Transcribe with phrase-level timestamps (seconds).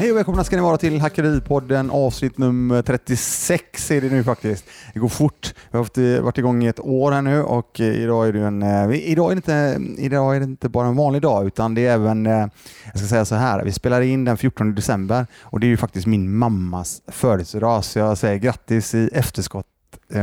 [0.00, 4.64] Hej och välkomna ska ni vara till Hackeripodden avsnitt nummer 36 är det nu faktiskt.
[4.94, 5.54] Det går fort.
[5.70, 8.32] Vi har haft, eh, varit igång i ett år här nu och eh, idag är
[8.32, 11.46] det, en, eh, idag är det, inte, idag är det inte bara en vanlig dag
[11.46, 12.50] utan det är även, jag
[12.94, 16.06] ska säga så här, vi spelar in den 14 december och det är ju faktiskt
[16.06, 19.66] min mammas födelsedag så jag säger grattis i efterskott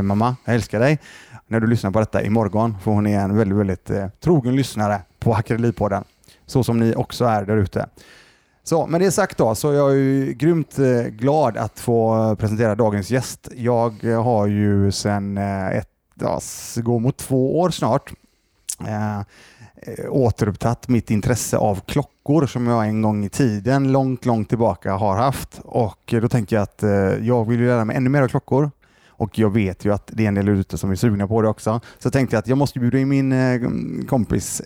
[0.02, 1.00] mamma, jag älskar dig.
[1.48, 5.34] När du lyssnar på detta imorgon för hon är en väldigt, väldigt trogen lyssnare på
[5.34, 6.04] Hackeripodden
[6.46, 7.86] så som ni också är där ute.
[8.68, 12.76] Så med det sagt då så är jag ju grymt eh, glad att få presentera
[12.76, 13.50] dagens gäst.
[13.56, 16.40] Jag har ju sedan eh, ett, ja,
[16.76, 18.14] går mot två år snart
[18.88, 19.22] eh,
[20.10, 25.18] återupptagit mitt intresse av klockor som jag en gång i tiden, långt, långt tillbaka har
[25.18, 25.60] haft.
[25.64, 26.90] Och då tänker jag att eh,
[27.28, 28.72] jag vill lära mig ännu mer av klockor
[29.08, 31.48] och jag vet ju att det är en del ute som är sugna på det
[31.48, 31.82] också.
[32.00, 34.62] Så jag tänkte att jag måste bjuda in min kompis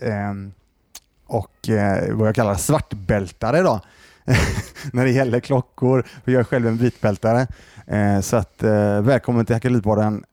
[1.32, 3.80] och eh, vad jag kallar svartbältare då.
[4.92, 6.06] när det gäller klockor.
[6.24, 7.46] För jag är själv en vitbältare.
[7.86, 10.24] Eh, så att, eh, välkommen till Hackeripodden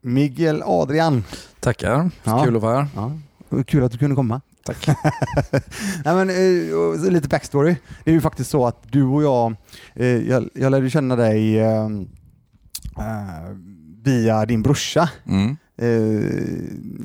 [0.00, 1.24] Miguel Adrian.
[1.60, 2.44] Tackar, ja.
[2.44, 2.88] kul att vara här.
[2.94, 3.12] Ja.
[3.66, 4.40] Kul att du kunde komma.
[4.64, 4.86] Tack.
[6.04, 7.76] Nej, men, eh, lite backstory.
[8.04, 9.54] Det är ju faktiskt så att du och jag,
[9.94, 11.84] eh, jag, jag lärde känna dig eh,
[12.98, 13.54] eh
[14.02, 15.10] via din brorsa.
[15.26, 15.56] Mm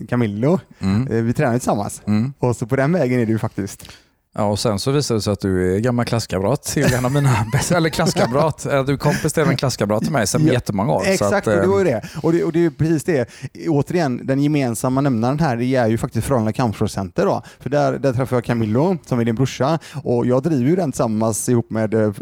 [0.10, 0.60] Camillo.
[0.80, 1.26] Mm.
[1.26, 2.34] Vi tränade tillsammans mm.
[2.40, 3.90] och så på den vägen är ju faktiskt.
[4.36, 7.12] Ja, och sen så visade det sig att du är gammal klasskamrat till en av
[7.12, 10.94] mina bästa, eller klasskamrat, du är kompis till en klasskamrat till mig sedan ja, jättemånga
[10.94, 11.04] år.
[11.06, 12.02] Exakt, att, det var ju det.
[12.24, 13.30] Och det, och det är precis det.
[13.68, 17.42] Återigen, den gemensamma nämnaren här det är ju faktiskt Frölunda Kampsportscenter då.
[17.60, 20.92] För där, där träffade jag Camillo, som är din brorsa, och jag driver ju den
[20.92, 22.14] tillsammans ihop med uh,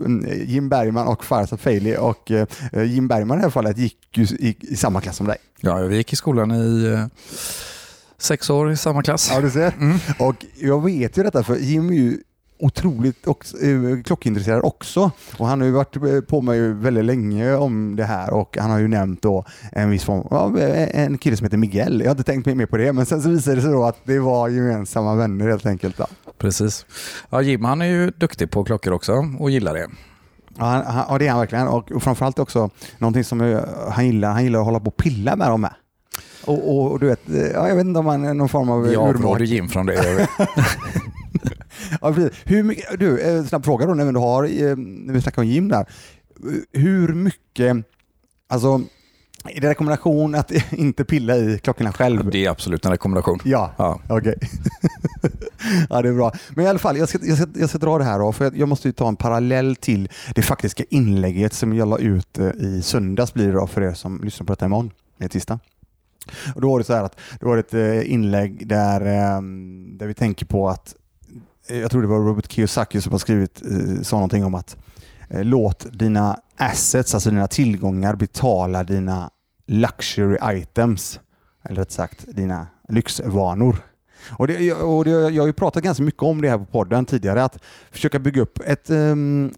[0.45, 2.31] Jim Bergman och Farzad Feili och
[2.85, 5.37] Jim Bergman i det här fallet gick ju i, i samma klass som dig.
[5.59, 6.97] Ja, vi gick i skolan i
[8.21, 9.29] sex år i samma klass.
[9.33, 9.73] Ja, du ser.
[9.79, 9.97] Mm.
[10.19, 12.17] Och jag vet ju detta för Jim är ju
[12.61, 15.11] otroligt också, eh, klockintresserad också.
[15.37, 18.71] Och han har ju varit eh, på mig väldigt länge om det här och han
[18.71, 20.59] har ju nämnt då en viss form, ja,
[20.91, 21.99] en kille som heter Miguel.
[21.99, 23.97] Jag har inte tänkt mer på det, men sen så visade det sig då att
[24.03, 25.97] det var gemensamma vänner helt enkelt.
[25.97, 26.05] Då.
[26.37, 26.85] Precis.
[27.29, 29.87] Ja, Jim han är ju duktig på klockor också och gillar det.
[30.57, 31.67] Ja, han, ja det är han verkligen.
[31.67, 35.47] Och framförallt också någonting som han gillar, han gillar att hålla på och pilla med
[35.47, 35.73] dem med.
[36.45, 37.19] Och, och, och, du vet,
[37.53, 38.93] ja, jag vet inte om han är någon form av...
[38.93, 40.27] Jag avråder Jim från det.
[42.01, 42.09] ja,
[42.43, 45.47] Hur mycket, du, eh, snabb fråga då när, du har, eh, när vi snackar om
[45.47, 45.85] Jim där.
[46.71, 47.77] Hur mycket,
[48.49, 48.81] alltså
[49.45, 52.29] är det rekommendation att inte pilla i klockorna själv?
[52.29, 53.39] Det är absolut en rekommendation.
[53.43, 53.99] Ja, ja.
[54.09, 54.17] okej.
[54.17, 54.35] Okay.
[55.89, 56.31] ja, det är bra.
[56.49, 58.45] Men i alla fall, jag ska, jag ska, jag ska dra det här då, för
[58.45, 62.47] jag, jag måste ta en parallell till det faktiska inlägget som jag la ut eh,
[62.47, 65.59] i söndags blir det då för er som lyssnar på detta imorgon, det är tisdag.
[66.55, 70.07] Och då var det så här att det var ett eh, inlägg där, ehm, där
[70.07, 70.95] vi tänker på att,
[71.67, 74.77] eh, jag tror det var Robert Kiyosaki som har skrivit, eh, sa någonting om att
[75.29, 79.29] låt dina assets, alltså dina tillgångar betala dina
[79.67, 81.19] luxury items.
[81.63, 83.75] Eller rätt sagt dina lyxvanor.
[84.29, 87.05] Och det, och det, jag har ju pratat ganska mycket om det här på podden
[87.05, 87.59] tidigare, att
[87.91, 89.53] försöka bygga upp ett, ehm,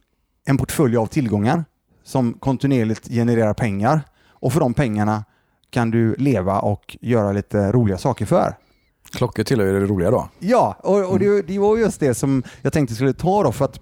[0.45, 1.66] en portfölj av tillgångar
[2.03, 5.24] som kontinuerligt genererar pengar och för de pengarna
[5.73, 8.56] kan du leva och göra lite roliga saker för.
[9.11, 10.29] Klockor tillhör ju det roliga då.
[10.39, 11.44] Ja, och, och det, mm.
[11.47, 13.79] det, var just det som jag tänkte skulle ta då för att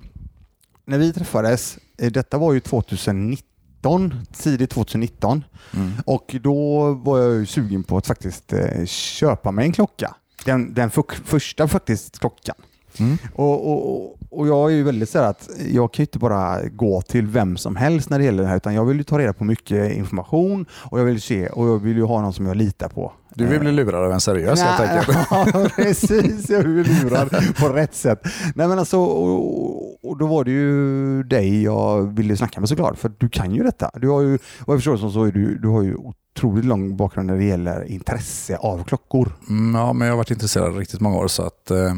[0.85, 5.43] när vi träffades, eh, detta var ju 2019, tidigt 2019
[5.73, 5.91] mm.
[6.05, 10.15] och då var jag sugen på att faktiskt eh, köpa mig en klocka.
[10.45, 12.55] Den, den för, första faktiskt klockan.
[12.97, 13.17] Mm.
[13.35, 17.01] Och, och, och, jag är ju väldigt så att jag kan ju inte bara gå
[17.01, 19.33] till vem som helst när det gäller det här, utan jag vill ju ta reda
[19.33, 22.57] på mycket information och jag vill se och jag vill ju ha någon som jag
[22.57, 23.13] litar på.
[23.35, 25.17] Du vill bli lurad av en seriös helt enkelt?
[25.31, 26.49] Ja, precis.
[26.49, 28.21] Jag vill bli lurad på rätt sätt.
[28.55, 32.97] Nej, men alltså, och, och, då var det ju dig jag ville snacka med såklart,
[32.97, 33.91] för du kan ju detta.
[33.93, 36.97] Du har ju, vad jag förstår som så är du, du har ju otroligt lång
[36.97, 39.31] bakgrund när det gäller intresse av klockor.
[39.49, 41.93] Mm, ja, men jag har varit intresserad riktigt många år så att eh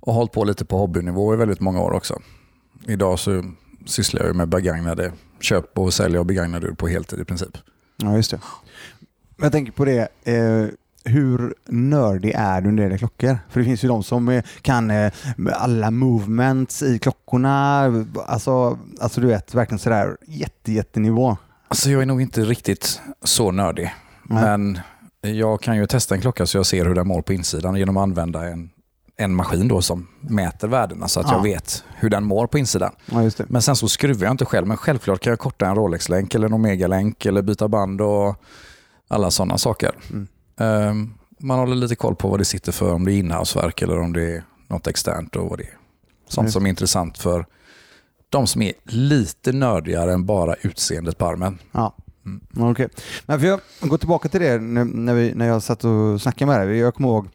[0.00, 2.20] och hållit på lite på hobbynivå i väldigt många år också.
[2.86, 3.44] Idag så
[3.86, 7.58] sysslar jag med begagnade köp och sälja och begagnade på heltid i princip.
[7.96, 8.40] Ja, just det.
[9.36, 10.66] Jag tänker på det, eh,
[11.04, 13.38] hur nördig är du när det gäller klockor?
[13.48, 15.12] För det finns ju de som eh, kan eh,
[15.52, 17.82] alla movements i klockorna,
[18.26, 21.36] alltså, alltså du vet, verkligen sådär jätte, jättenivå.
[21.68, 24.42] Alltså jag är nog inte riktigt så nördig, Nej.
[24.42, 24.78] men
[25.20, 27.96] jag kan ju testa en klocka så jag ser hur den mår på insidan genom
[27.96, 28.70] att använda en
[29.20, 31.34] en maskin då som mäter värdena så att ja.
[31.34, 32.92] jag vet hur den mår på insidan.
[33.06, 36.34] Ja, men sen så skruvar jag inte själv, men självklart kan jag korta en Rolex-länk
[36.34, 38.36] eller en Omega-länk eller byta band och
[39.08, 39.94] alla sådana saker.
[40.10, 40.28] Mm.
[40.56, 43.98] Um, man håller lite koll på vad det sitter för, om det är inhouseverk eller
[43.98, 45.76] om det är något externt och vad det är.
[46.28, 47.46] Sånt som är intressant för
[48.28, 51.58] de som är lite nördigare än bara utseendet på armen.
[51.72, 51.96] Ja.
[52.26, 52.70] Mm.
[52.70, 52.88] Okej.
[53.26, 56.50] Men för jag går tillbaka till det när, när, vi, när jag satt och snackade
[56.50, 56.78] med dig.
[56.78, 57.28] Jag kommer ihåg,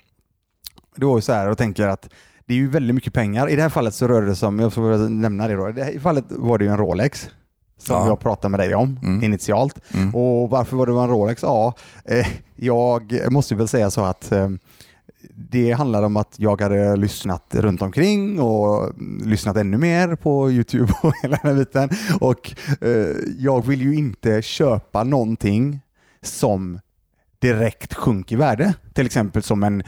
[0.95, 2.09] det var ju så här och tänker att
[2.45, 3.49] det är ju väldigt mycket pengar.
[3.49, 5.71] I det här fallet så rörde det sig om, jag får nämna det då, i
[5.71, 7.29] det här fallet var det ju en Rolex
[7.77, 8.07] som Ja.
[8.07, 9.23] jag pratade med dig om Mm.
[9.23, 9.79] initialt.
[9.93, 10.15] Mm.
[10.15, 11.43] Och varför var det en Rolex?
[11.43, 11.73] Ja,
[12.05, 14.49] eh, jag måste väl säga så att eh,
[15.35, 18.91] det handlade om att jag hade lyssnat runt omkring och
[19.25, 21.89] lyssnat ännu mer på YouTube och hela den här biten.
[22.19, 22.51] Och
[22.81, 25.79] eh, jag vill ju inte köpa någonting
[26.21, 26.79] som
[27.45, 28.73] direkt sjunker i värde.
[28.93, 29.83] Till exempel som en,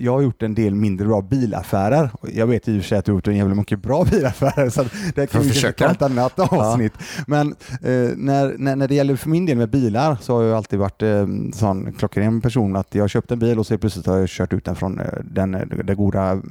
[0.00, 2.10] jag har gjort en del mindre bra bilaffärer.
[2.32, 4.70] Jag vet i och för sig att du har gjort en jävla mycket bra bilaffärer
[4.70, 4.84] så
[5.14, 5.90] det kan vi försöka.
[5.90, 6.92] ett annat avsnitt.
[7.26, 7.48] Men
[7.82, 10.78] eh, när, när, när det gäller för min del med bilar så har jag alltid
[10.78, 14.18] varit eh, en sån klockren person att jag köpt en bil och så plötsligt har
[14.18, 16.42] jag kört ut den från eh, den, eh, den goda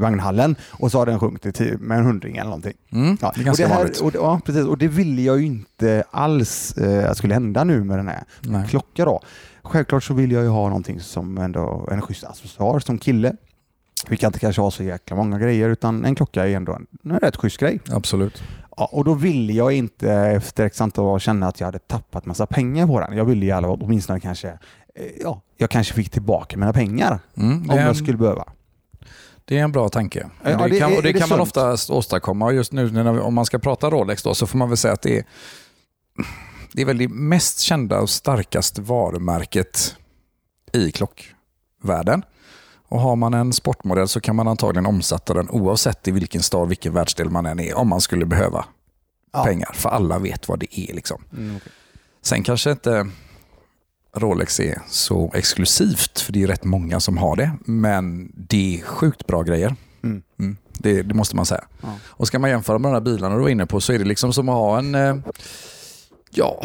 [0.00, 2.72] vagnhallen och så har den sjunkit till, med en hundring eller någonting.
[2.92, 3.16] Mm.
[3.20, 4.00] Ja, Det är ganska och det här, vanligt.
[4.00, 4.64] och, ja, precis.
[4.64, 8.68] Och det ville jag ju inte alls eh, skulle hända nu med den här Nej.
[8.68, 9.20] klocka då.
[9.62, 13.32] Självklart så vill jag ju ha någonting som ändå en schysst accessoar som kille.
[14.08, 16.86] Vi kan inte kanske ha så jäkla många grejer utan en klocka är ändå en,
[17.04, 17.80] en rätt schysst grej.
[17.90, 18.42] Absolut.
[18.76, 22.26] Ja, och då ville jag inte efter x antal år känna att jag hade tappat
[22.26, 23.16] massa pengar på den.
[23.16, 27.70] Jag ville i alla åtminstone kanske, eh, ja, jag kanske fick tillbaka mina pengar Mm.
[27.70, 28.44] om jag skulle behöva.
[29.50, 30.30] Det är en bra tanke.
[30.42, 32.52] Ja, det, det kan, är- och det kan man oftast åstadkomma.
[32.52, 35.02] Just nu vi, om man ska prata Rolex då, så får man väl säga att
[35.02, 35.24] det är,
[36.72, 39.96] det är väl det mest kända och starkaste varumärket
[40.72, 42.22] i klockvärlden.
[42.88, 46.68] Och har man en sportmodell så kan man antagligen omsätta den oavsett i vilken stad,
[46.68, 48.64] vilken världsdel man än är, om man skulle behöva
[49.32, 49.44] Ja.
[49.44, 49.70] pengar.
[49.74, 50.94] För alla vet vad det är.
[50.94, 51.24] Liksom.
[51.32, 51.72] Mm, okej.
[52.22, 53.06] Sen kanske inte
[54.16, 57.50] Rolex är så exklusivt, för det är rätt många som har det.
[57.64, 59.76] Men det är sjukt bra grejer.
[60.02, 60.22] Mm.
[60.38, 61.64] Mm, det, det måste man säga.
[61.80, 61.88] Ja.
[62.04, 64.04] Och ska man jämföra med de här bilarna du var inne på så är det
[64.04, 65.16] liksom som att ha en eh,
[66.30, 66.64] ja,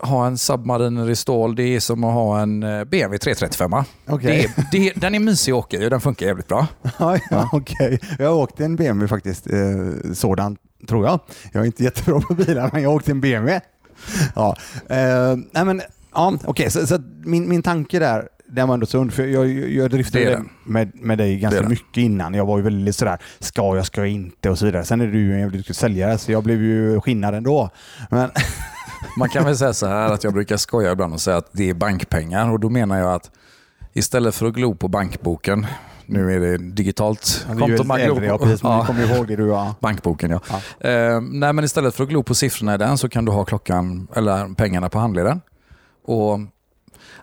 [0.00, 1.56] ha en Submariner i stål.
[1.56, 3.72] Det är som att ha en BMW 335.
[4.06, 4.54] Okej.
[4.72, 6.66] Det det den är mysig att åka i och den funkar jävligt bra.
[6.98, 8.00] Ja, ja, okej.
[8.18, 10.56] Jag har åkt en BMW faktiskt, eh, sådan
[10.88, 11.20] tror jag.
[11.52, 13.60] Jag är inte jättebra på bilar, men jag har åkt en BMW.
[14.34, 14.56] Ja,
[14.88, 15.82] eh, nej men,
[16.14, 19.48] ja, okej, så, så att min, min tanke där, den var ändå sund, för jag,
[19.48, 22.34] jag, jag driftade med, med dig ganska mycket innan.
[22.34, 24.84] Jag var ju väldigt sådär, ska jag, ska jag inte och så vidare.
[24.84, 27.70] Sen är du ju en jävligt duktig säljare, så jag blev ju skinnad ändå.
[28.10, 28.30] Men,
[29.16, 31.70] Man kan väl säga så här att jag brukar skoja ibland och säga att det
[31.70, 33.30] är bankpengar och då menar jag att
[33.92, 35.66] istället för att glo på bankboken,
[36.06, 37.54] nu är det digitalt Ja,
[37.84, 38.84] man glor ja, precis, Ja.
[38.86, 39.74] kommer ihåg det du ja.
[39.80, 40.40] Bankboken ja.
[40.50, 40.88] Ja.
[40.88, 43.44] Eh, nej, men istället för att glo på siffrorna i den så kan du ha
[43.44, 45.40] klockan eller pengarna på handleden.
[46.02, 46.40] Och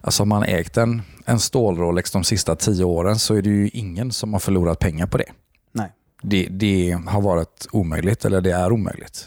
[0.02, 3.70] alltså om man ägt en, en stål-Rolex de sista tio åren så är det ju
[3.74, 5.32] ingen som har förlorat pengar på det.
[5.72, 5.92] Nej.
[6.22, 9.26] Det, det har varit omöjligt, eller det är omöjligt.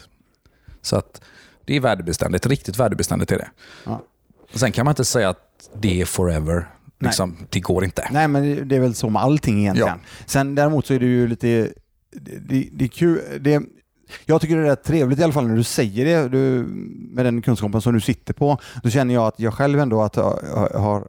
[0.81, 1.21] Så att
[1.65, 3.49] det är värdebeständigt, riktigt värdebeständigt är det.
[3.85, 4.01] Ja.
[4.53, 6.67] Sen kan man inte säga att det är forever.
[6.99, 8.07] Liksom, det går inte.
[8.11, 9.99] Nej, men det- är väl så med allting egentligen.
[10.25, 11.47] Sen däremot så är det ju lite,
[12.11, 13.21] det, det, det är kul.
[13.39, 13.61] Det,
[14.25, 16.63] jag tycker det är rätt trevligt i alla fall när du säger det, du,
[17.11, 18.57] med den kunskapen som du sitter på.
[18.83, 20.39] Då känner jag att jag själv ändå att jag
[20.73, 21.07] har,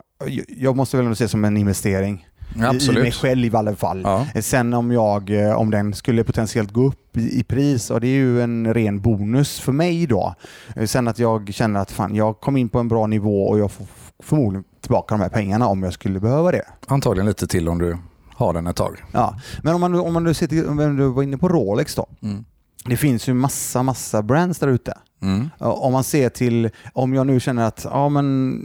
[0.48, 2.26] jag måste väl ändå se som en investering.
[2.54, 3.14] Ja, I, mig absolut.
[3.14, 4.00] själv i alla fall.
[4.04, 4.26] Ja.
[4.42, 8.06] Sen om, jag, eh, om den skulle potentiellt gå upp i, i pris, och det
[8.06, 10.34] är ju en ren bonus för mig då.
[10.76, 13.58] Eh, Sen att jag känner att fan, jag kom in på en bra nivå och
[13.58, 13.86] jag får
[14.22, 16.62] förmodligen tillbaka de här pengarna om jag skulle behöva det.
[16.86, 17.98] Antagligen lite till om du
[18.34, 19.04] har den ett tag.
[19.12, 19.38] Ja.
[19.62, 22.06] Men om man, om man nu till, om du var inne på Rolex då.
[22.22, 22.44] Mm.
[22.84, 24.98] Det finns ju massa, massa brands där ute.
[25.22, 25.50] Mm.
[25.58, 28.64] Om man ser till, om jag nu känner att, ja men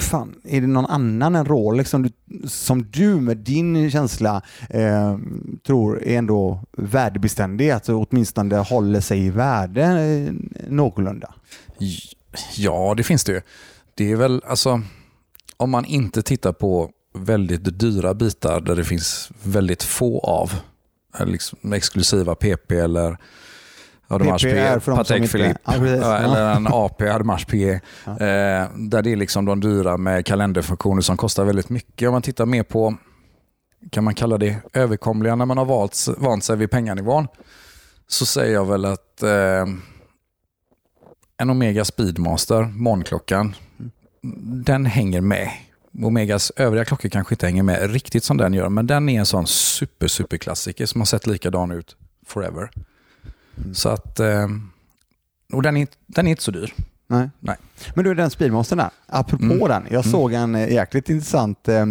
[0.00, 2.10] fan, är det någon annan än Rolex som du,
[2.48, 5.18] som du med din känsla eh,
[5.66, 10.32] tror är ändå värdebeständig, att alltså åtminstone håller sig i värde eh,
[10.68, 11.34] någorlunda?
[12.56, 13.40] Ja, det finns det ju.
[13.94, 14.82] Det är väl, alltså,
[15.56, 20.52] om man inte tittar på väldigt dyra bitar där det finns väldigt få av,
[21.24, 23.16] liksom exklusiva PP eller
[24.08, 28.12] PP Patek Philippe, Ja, eller en AP, Audemars P, Ja.
[28.12, 32.08] eh, där det är liksom de dyra med kalenderfunktioner som kostar väldigt mycket.
[32.08, 32.94] Om man tittar mer på,
[33.90, 37.28] kan man kalla det överkomliga, när man har valt, vant sig vid penganivån,
[38.08, 39.64] så säger jag väl att eh,
[41.38, 43.54] en Omega Speedmaster, morgonklockan,
[44.66, 45.50] den hänger med.
[46.02, 49.26] Omegas övriga klockor kanske inte hänger med riktigt som den gör, men den är en
[49.26, 52.70] sån super, super klassiker som har sett likadan ut forever.
[53.56, 53.74] Mm.
[53.74, 54.48] Så att, eh,
[55.52, 56.74] och den är, den är inte så dyr.
[57.08, 57.30] Nej.
[57.40, 57.56] Nej.
[57.94, 59.58] Men du, den Speedmonstern där, apropå Mm.
[59.68, 59.82] den.
[59.90, 61.82] Jag såg en eh, jäkligt intressant eh,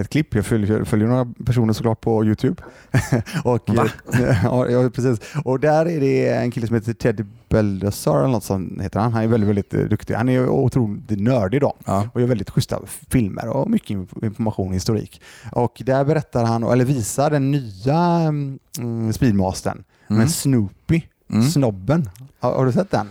[0.00, 0.34] ett klipp.
[0.34, 2.62] Jag följer, följer några personer såklart på YouTube.
[3.44, 3.86] och, Va?
[4.12, 5.20] eh, ja, ja, precis.
[5.44, 9.12] Och där är det en kille som heter Teddy Baldassar eller något som heter han.
[9.12, 10.14] Han är väldigt, väldigt duktig.
[10.14, 12.08] Han är otroligt nördig då Ja.
[12.12, 15.22] och gör väldigt schyssta filmer och mycket inf- information och historik.
[15.52, 20.20] Och där berättar han, eller visar den nya mm, Speedmastern Mm.
[20.20, 21.42] med Snoopy, Mm.
[21.48, 22.10] snobben.
[22.40, 23.08] Har, har du sett den?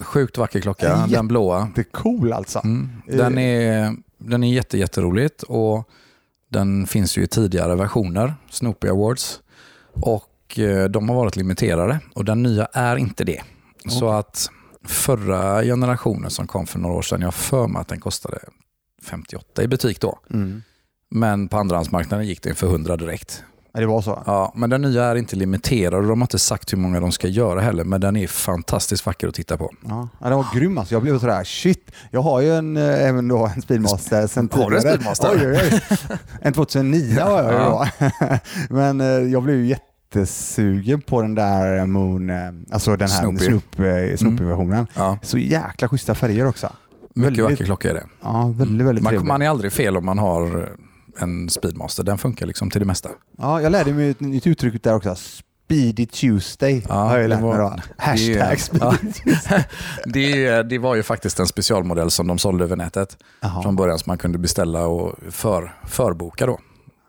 [0.00, 1.70] Sjukt vacker klocka, den blåa.
[1.74, 2.60] Det är cool alltså.
[2.64, 2.88] Mm.
[3.06, 5.88] Den är, den är jätte, jätteroligt och
[6.48, 9.40] den finns ju i tidigare versioner, Snoopy Awards.
[9.92, 13.42] Och eh, de har varit limiterade och den nya är inte det.
[13.88, 14.50] Så att
[14.84, 18.38] förra generationen som kom för några år sedan, jag har för mig att den kostade
[19.02, 20.18] 58 i butik då.
[20.30, 20.62] Mm.
[21.10, 23.44] Men på andrahandsmarknaden gick den för 100 direkt.
[23.78, 24.22] Ja, det var så.
[24.26, 27.12] Ja, men den nya är inte limiterad och de har inte sagt hur många de
[27.12, 27.84] ska göra heller.
[27.84, 29.70] Men den är fantastiskt vacker att titta på.
[29.88, 30.94] Ja, ja, den var grym alltså.
[30.94, 31.90] Jag blev sådär, shit.
[32.10, 34.94] Jag har ju en, eh, även då en Speedmaster sen Har du en tidigare.
[34.96, 35.30] Speedmaster?
[35.32, 35.80] Oj, oj,
[36.10, 36.18] oj.
[36.42, 37.86] En 2009 har jag ju då.
[38.74, 42.36] Men eh, jag blev ju jättesugen på den där Moon, eh,
[42.70, 43.44] alltså den här Snoopy.
[43.44, 44.86] Snoop, eh, Snoopy-versionen.
[44.94, 46.72] Ja, Så jäkla schyssta färger också.
[47.14, 48.04] mycket Väldigt- vacker klocka är det.
[48.22, 49.28] Ja, väldigt, väldigt Man, trevlig.
[49.28, 50.68] man är aldrig fel om man har
[51.18, 52.02] en Speedmaster.
[52.04, 53.08] Den funkar liksom till det mesta.
[53.38, 55.14] Ja, jag lärde mig ett nytt uttryck där också.
[55.14, 57.76] Speedy Tuesday Ja, har jag lärt mig var- då.
[57.98, 58.58] Hashtag
[59.24, 59.36] det-
[60.08, 60.56] Speedy ja.
[60.62, 63.98] det, det var ju faktiskt en specialmodell som de sålde över nätet Jaha, från början
[63.98, 66.58] som man kunde beställa och för, förboka då.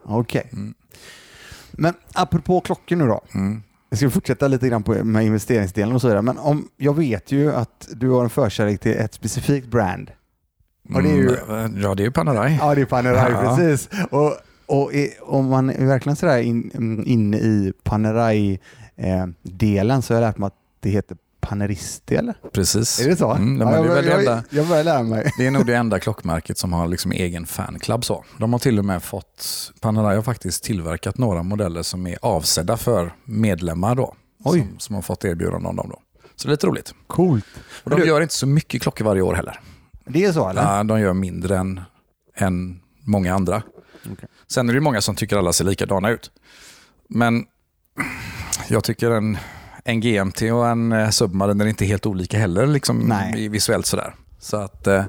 [0.05, 0.49] okej.
[0.53, 0.73] Mm.
[1.71, 3.21] Men apropå klockor nu då.
[3.33, 3.63] Mm.
[3.89, 6.21] Jag ska fortsätta lite grann på, med investeringsdelen och så vidare.
[6.21, 10.11] Men om, jag vet ju att du har en förkärlek till ett specifikt brand.
[10.95, 12.57] Och det är ju- Mm, Ja, det är ju Panerai.
[12.61, 13.55] Ja, det är Panerai, Ja.
[13.57, 13.89] precis.
[14.11, 14.91] Och, och
[15.21, 20.47] om man är verkligen sådär in, mm, inne i Panerai-delen så har jag lärt mig
[20.47, 22.33] att det heter Paneristi, eller?
[22.53, 22.99] Precis.
[22.99, 23.31] Är det så?
[23.31, 25.31] Mm, ja, jag, väl det, jag, enda, jag börjar lära mig.
[25.37, 28.05] det är nog det enda klockmärket som har liksom egen fanclub.
[28.05, 28.23] Så.
[28.37, 32.77] De har till och med fått, Panerai har faktiskt tillverkat några modeller som är avsedda
[32.77, 34.15] för medlemmar då.
[34.43, 34.59] Oj.
[34.59, 35.89] Som, som har fått erbjudande om dem.
[35.89, 35.99] Då.
[36.35, 36.93] Så det är lite roligt.
[37.07, 37.45] Coolt.
[37.83, 39.59] Och de Du- gör inte så mycket klockor varje år heller.
[40.09, 40.61] Det är så, eller?
[40.77, 41.81] Ja, de gör mindre än,
[42.35, 43.61] än många andra.
[44.11, 44.29] Okej.
[44.47, 46.31] Sen är det många som tycker alla ser likadana ut.
[47.09, 47.45] Men
[48.67, 49.37] jag tycker en,
[49.85, 53.49] en GMT och en eh, Submariner är inte helt olika heller liksom, Nej.
[53.49, 54.15] visuellt sådär.
[54.39, 55.05] Så att, eh,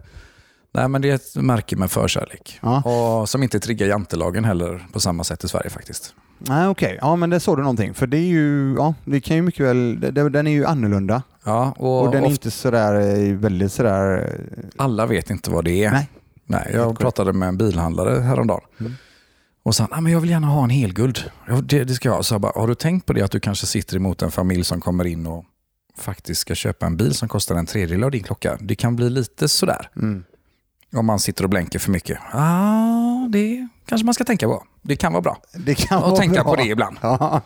[0.73, 2.59] nej, men det är ett märke med förkärlek.
[2.63, 2.83] Ja.
[2.83, 6.15] Och som inte triggar jantelagen heller på samma sätt i Sverige faktiskt.
[6.39, 6.99] Nej, okej.
[7.01, 7.95] Ja, men det såg du någonting.
[7.95, 11.23] För det är ju, ja, det kan ju mycket väl, det- den är ju annorlunda.
[11.45, 12.95] Ja, och, Och, den är ofta- inte sådär,
[13.31, 14.19] eh, väldigt sådär,
[14.57, 15.91] eh, alla vet inte vad det är.
[15.91, 16.09] Nej.
[16.47, 18.61] Nej, jag pratade med en bilhandlare häromdagen.
[18.81, 18.93] Mm.
[19.63, 21.31] Och sa ah, men jag vill gärna ha en helguld.
[21.49, 22.23] Ja, det, det ska jag ha.
[22.23, 24.65] Så jag bara, har du tänkt på det att du kanske sitter emot en familj
[24.65, 25.45] som kommer in och
[25.99, 28.57] faktiskt ska köpa en bil som kostar en tredjedel av din klocka?
[28.61, 29.89] Det kan bli lite sådär.
[29.97, 30.25] mm.
[30.97, 32.19] Om man sitter och blänker för mycket.
[32.33, 34.65] Ja, det kanske man ska tänka på.
[34.83, 36.53] Det kan vara bra det kan vara tänka bra.
[36.53, 36.97] på det ibland.
[37.01, 37.41] Ja.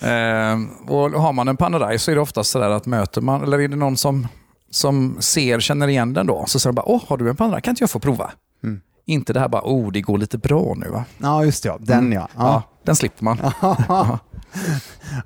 [0.00, 3.60] Ehm, och har man en Panerai så är det ofta sådär att möter man, eller
[3.60, 4.28] är det någon som,
[4.70, 7.60] som ser, känner igen den då, så säger de bara, åh, har du en Panerai?
[7.60, 8.32] Kan inte jag få prova?
[8.62, 8.80] Mm.
[9.06, 11.04] Inte det här bara, oh, det går lite bra nu va?
[11.18, 11.68] ja, just det.
[11.68, 11.78] Ja.
[11.80, 12.28] Den ja.
[12.34, 12.46] Mm.
[12.46, 13.38] Ja, den slipper man.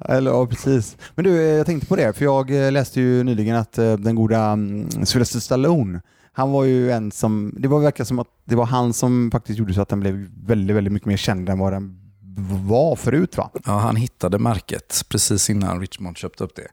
[0.00, 0.96] Eller, ja, precis.
[1.14, 3.92] Men du, eh, jag tänkte på det, för jag eh, läste ju nyligen att eh,
[3.92, 6.00] den goda mm, Sylvester Stallone,
[6.32, 9.58] han var ju en som, det var verkar som att det var han som faktiskt
[9.58, 12.07] gjorde så att den blev väldigt, väldigt mycket mer känd än vad den
[12.40, 13.50] var förut va?
[13.66, 16.66] Ja, han hittade märket precis innan Richmond köpte upp det.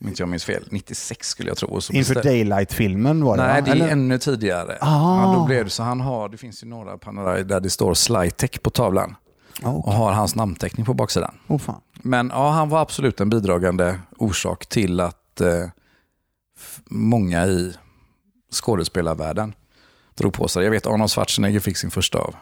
[0.00, 1.68] Om inte jag minns fel, 96 skulle jag tro.
[1.68, 3.66] Och så Inför Daylight-filmen var det Nej, va?
[3.66, 3.88] det är Eller?
[3.88, 4.78] ännu tidigare.
[4.80, 5.22] Ah.
[5.22, 7.94] Ja, då blev det så han har, det finns ju några Panerai där det står
[7.94, 9.16] Slytech på tavlan
[9.62, 11.34] Oh, och har hans namnteckning på baksidan.
[11.48, 11.80] oh, fan.
[11.94, 15.68] Men ja, han var absolut en bidragande orsak till att eh,
[16.84, 17.74] många i
[18.52, 19.54] skådespelarvärlden
[20.14, 20.64] drog på sig.
[20.64, 22.34] Jag vet Arnold Schwarzenegger fick sin första av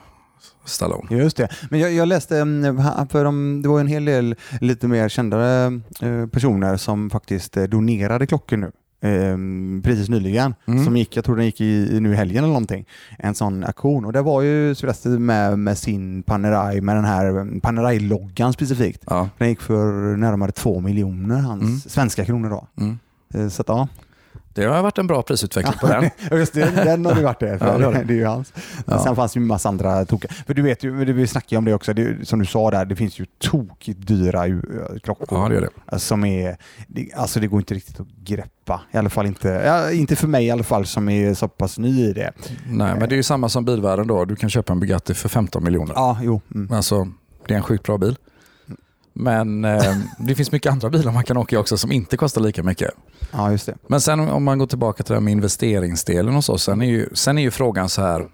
[0.65, 1.17] Stallone.
[1.17, 1.49] Just det.
[1.71, 2.77] Men jag, jag läste, mm,
[3.09, 7.65] för de, det var en hel del lite mer kändare eh, personer som faktiskt eh,
[7.65, 8.73] donerade klockor nu.
[9.01, 9.37] Eh,
[9.83, 10.55] precis nyligen.
[10.67, 10.85] Mm.
[10.85, 12.87] Som gick, jag tror den gick i, nu i helgen eller någonting.
[13.19, 14.05] En sån aktion.
[14.05, 19.03] Och det var ju Sylvester med, med sin Panerai, med den här mm, Panerai-loggan specifikt.
[19.07, 19.29] Ja.
[19.39, 21.79] Den gick för närmare två miljoner, hans Mm.
[21.81, 22.67] svenska kronor då.
[22.81, 22.99] Mm.
[23.35, 23.89] Eh, Så att, ja.
[24.63, 26.11] Det har varit en bra prisutveckling på den.
[26.39, 27.59] Just det, den har det varit det.
[27.59, 28.13] För Ja, det det.
[28.13, 28.53] är ju hans.
[28.87, 28.99] Ja.
[29.05, 30.33] Sen fanns det ju en massa andra tokiga.
[30.47, 32.85] För du vet ju, vi snackade ju om det också, det, som du sa där,
[32.85, 34.55] det finns ju tokigt dyra eh,
[35.03, 35.39] klockor.
[35.43, 35.69] Ja, det gör det.
[35.87, 36.57] Alltså, Som är,
[37.17, 38.81] alltså det går inte riktigt att greppa.
[38.93, 41.79] I alla fall inte, ja, inte för mig i alla fall som är så pass
[41.79, 42.33] ny i det.
[42.71, 44.25] Nej, men det är ju samma som bilvärlden då.
[44.25, 45.93] Du kan köpa en Bugatti för 15 miljoner.
[45.97, 46.41] Ja, jo.
[46.55, 46.73] Mm.
[46.73, 47.09] Alltså,
[47.47, 48.17] det är en sjukt bra bil.
[49.21, 52.41] Men eh, det finns mycket andra bilar man kan åka i också som inte kostar
[52.41, 52.91] lika mycket.
[53.33, 53.77] Ja, just det.
[53.87, 56.59] Men sen om man går tillbaka till det här med investeringsdelen och så.
[56.59, 58.29] Sen är ju, sen är ju frågan så här.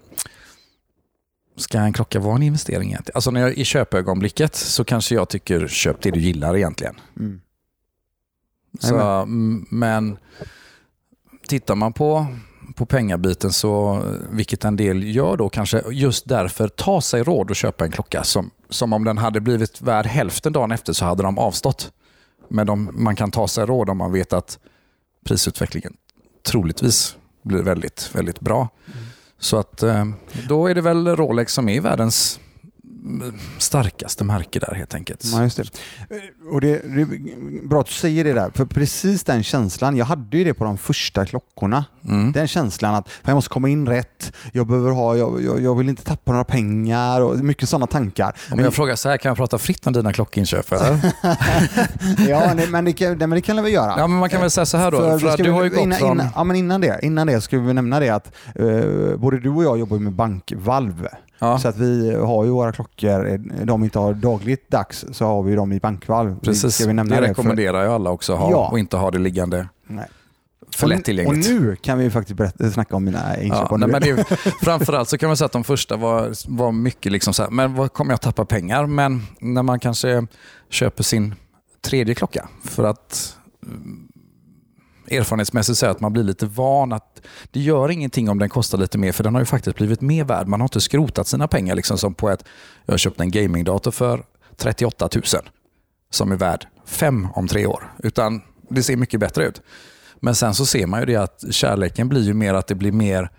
[1.57, 3.15] Ska en klocka vara en investering egentligen?
[3.15, 6.95] Alltså när jag, i köpögonblicket så kanske jag tycker köp det du gillar egentligen.
[7.19, 7.41] Mm.
[8.79, 9.25] Så,
[9.69, 10.17] men
[11.47, 12.25] tittar man på,
[12.75, 17.57] på pengabiten så, vilket en del gör då kanske, just därför ta sig råd att
[17.57, 21.23] köpa en klocka som, som om den hade blivit värd hälften dagen efter så hade
[21.23, 21.91] de avstått.
[22.47, 24.59] Men de, man kan ta sig råd om man vet att
[25.25, 25.93] prisutvecklingen
[26.45, 28.69] troligtvis blir väldigt, väldigt bra.
[29.39, 30.05] Så att eh,
[30.47, 32.39] då är det väl Rolex som är världens
[33.57, 35.21] starkaste märke där helt enkelt.
[35.23, 35.63] Ja, just det.
[36.51, 40.05] Och det, det är bra att du säger det där, för precis den känslan, jag
[40.05, 41.85] hade ju det på de första klockorna.
[42.07, 42.31] Mm.
[42.31, 45.89] Den känslan att jag måste komma in rätt, jag behöver ha, jag, jag, jag vill
[45.89, 48.35] inte tappa några pengar och mycket sådana tankar.
[48.51, 50.65] Om jag frågar så här, kan jag prata fritt om dina klockinköp?
[52.27, 53.93] Ja, nej, men det kan, nej, men det kan jag väl göra.
[53.97, 54.97] Ja, men man kan väl säga så här då.
[54.97, 56.11] För, För du vi- har ju gått innan, från...
[56.11, 59.49] innan, ja, men innan det, innan det ska vi nämna det att eh, både du
[59.49, 61.07] och jag jobbar med bankvalv.
[61.39, 65.25] Ja, Så att vi har ju våra klockor, eh, de inte har dagligt dags så
[65.25, 66.39] har vi dem i bankvalv.
[66.39, 66.75] precis.
[66.75, 67.27] Ska vi nämna det det?
[67.27, 68.69] rekommenderar jag alla också att ha Ja.
[68.71, 70.05] och inte ha det liggande Nej.
[70.75, 71.47] för lättillgängligt.
[71.47, 73.67] Och nu kan vi faktiskt berätta, snacka om mina inköp.
[73.71, 74.23] Ja, nej, men det
[74.61, 77.75] framförallt så kan man säga att de första var, var mycket liksom så här, men
[77.75, 78.85] vad kommer jag tappa pengar?
[78.85, 80.27] Men när man kanske
[80.69, 81.35] köper sin
[81.81, 83.35] tredje klocka för att
[85.07, 87.21] erfarenhetsmässigt säga att man blir lite van att
[87.51, 90.23] det gör ingenting om den kostar lite mer för den har ju faktiskt blivit mer
[90.23, 90.47] värd.
[90.47, 92.43] Man har inte skrotat sina pengar liksom som på ett,
[92.85, 94.23] jag har köpt en gamingdator för
[94.57, 95.23] 38 000
[96.09, 97.93] som är värd 5 om tre år.
[98.03, 99.61] Utan det ser mycket bättre ut.
[100.19, 102.91] Men sen så ser man ju det att kärleken blir ju mer att det blir
[102.91, 103.29] mer,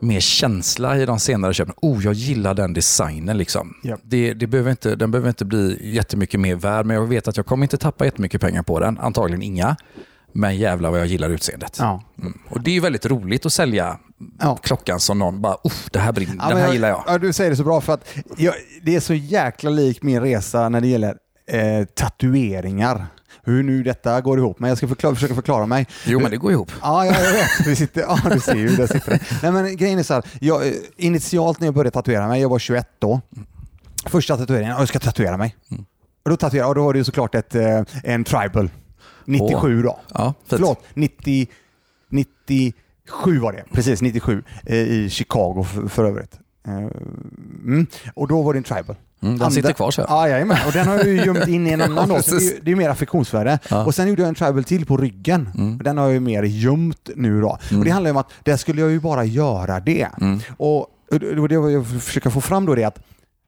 [0.00, 1.74] mer känsla i de senare köpen.
[1.82, 3.38] Oh, jag gillar den designen.
[3.38, 3.74] Liksom.
[3.82, 3.98] Ja.
[4.02, 7.36] Det, det behöver inte, den behöver inte bli jättemycket mer värd, men jag vet att
[7.36, 8.98] jag kommer inte tappa jättemycket pengar på den.
[8.98, 9.76] Antagligen inga.
[10.34, 11.76] Men jävlar vad jag gillar utseendet.
[11.78, 12.02] Ja.
[12.20, 12.38] Mm.
[12.48, 13.98] Och Det är ju väldigt roligt att sälja
[14.40, 14.56] Ja.
[14.62, 15.56] klockan som någon bara,
[15.92, 17.04] det här brinner, Ja, den här gillar jag.
[17.06, 20.20] Ja, du säger det så bra för att jag, det är så jäkla lik min
[20.20, 23.06] resa när det gäller eh, tatueringar.
[23.46, 25.86] Hur nu detta går ihop, men jag ska förklara, försöka förklara mig.
[26.06, 26.72] Jo, men det går ihop.
[26.82, 27.66] Ja, ja, jag vet.
[27.66, 29.20] Vi sitter, ja, du ser ju, där sitter det.
[29.42, 32.48] Nej, men grejen är så här, jag, eh, initialt när jag började tatuera mig, jag
[32.48, 33.20] var 21 då.
[34.06, 35.56] Första tatueringen, ja, jag ska tatuera mig.
[35.70, 35.84] Mm.
[36.24, 38.70] Och då tatuerade och då var det ju såklart ett, eh, en tribal.
[39.24, 39.98] 97 då.
[40.14, 40.46] Ja, fint.
[40.46, 41.46] Förlåt, 90,
[42.10, 43.64] 97 var det.
[43.72, 46.38] Precis, 97 eh, i Chicago för, för övrigt.
[46.66, 46.88] Eh,
[47.64, 47.86] Mm.
[48.14, 48.84] Och då var det en tribal.
[48.86, 50.00] Mm, den Andra- sitter kvar så.
[50.02, 50.08] här.
[50.08, 50.56] Ja, jajamän.
[50.66, 52.70] Och den har jag ju gömt in i en annan då, så det, är, det
[52.72, 53.58] är mer affektionsvärde.
[53.70, 53.84] Ja.
[53.84, 55.48] Och sen gjorde jag en tribal till på ryggen.
[55.58, 55.78] Mm.
[55.78, 57.58] Den har jag ju mer gömt nu då.
[57.78, 60.08] Och det handlar ju om att där skulle jag ju bara göra det.
[60.20, 60.40] Mm.
[60.56, 60.80] Och,
[61.40, 62.98] och det jag försöker få fram då det att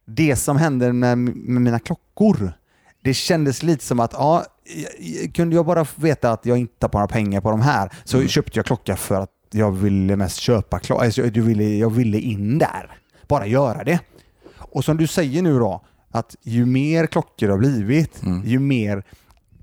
[0.07, 2.53] det som hände med, med mina klockor,
[3.05, 4.45] det kändes lite som att ja,
[5.35, 8.29] kunde jag bara veta att jag inte tappar några pengar på de här så Mm.
[8.29, 11.05] köpte jag klocka för att jag ville mest köpa klockor.
[11.05, 12.91] Alltså, jag, ville, jag ville in där.
[13.29, 14.01] Bara göra det.
[14.59, 18.43] Och som du säger nu då, att ju mer klockor det har blivit, Mm.
[18.47, 19.03] ju mer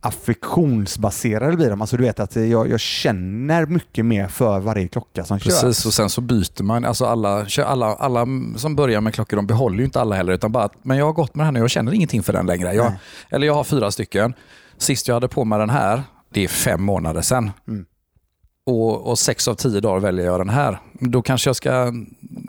[0.02, 1.82] affektionsbaserade blir de.
[1.82, 5.62] Alltså du vet att jag, jag känner mycket mer för varje klocka som köps.
[5.62, 6.86] Precis, och sen så byter man.
[6.86, 10.34] Alltså alla, alla, alla som börjar med klockor, de behåller ju inte alla heller.
[10.34, 12.34] Utan bara att, men jag har gått med den här nu, jag känner ingenting för
[12.34, 12.74] den längre.
[12.74, 12.94] Jag,
[13.30, 14.34] eller jag har fyra stycken.
[14.84, 17.52] Sist jag hade på mig den här, det är fem månader sedan.
[17.68, 17.86] Mm.
[18.66, 20.80] Och, och sex av tio dagar väljer jag den här.
[20.94, 21.94] Då kanske jag ska,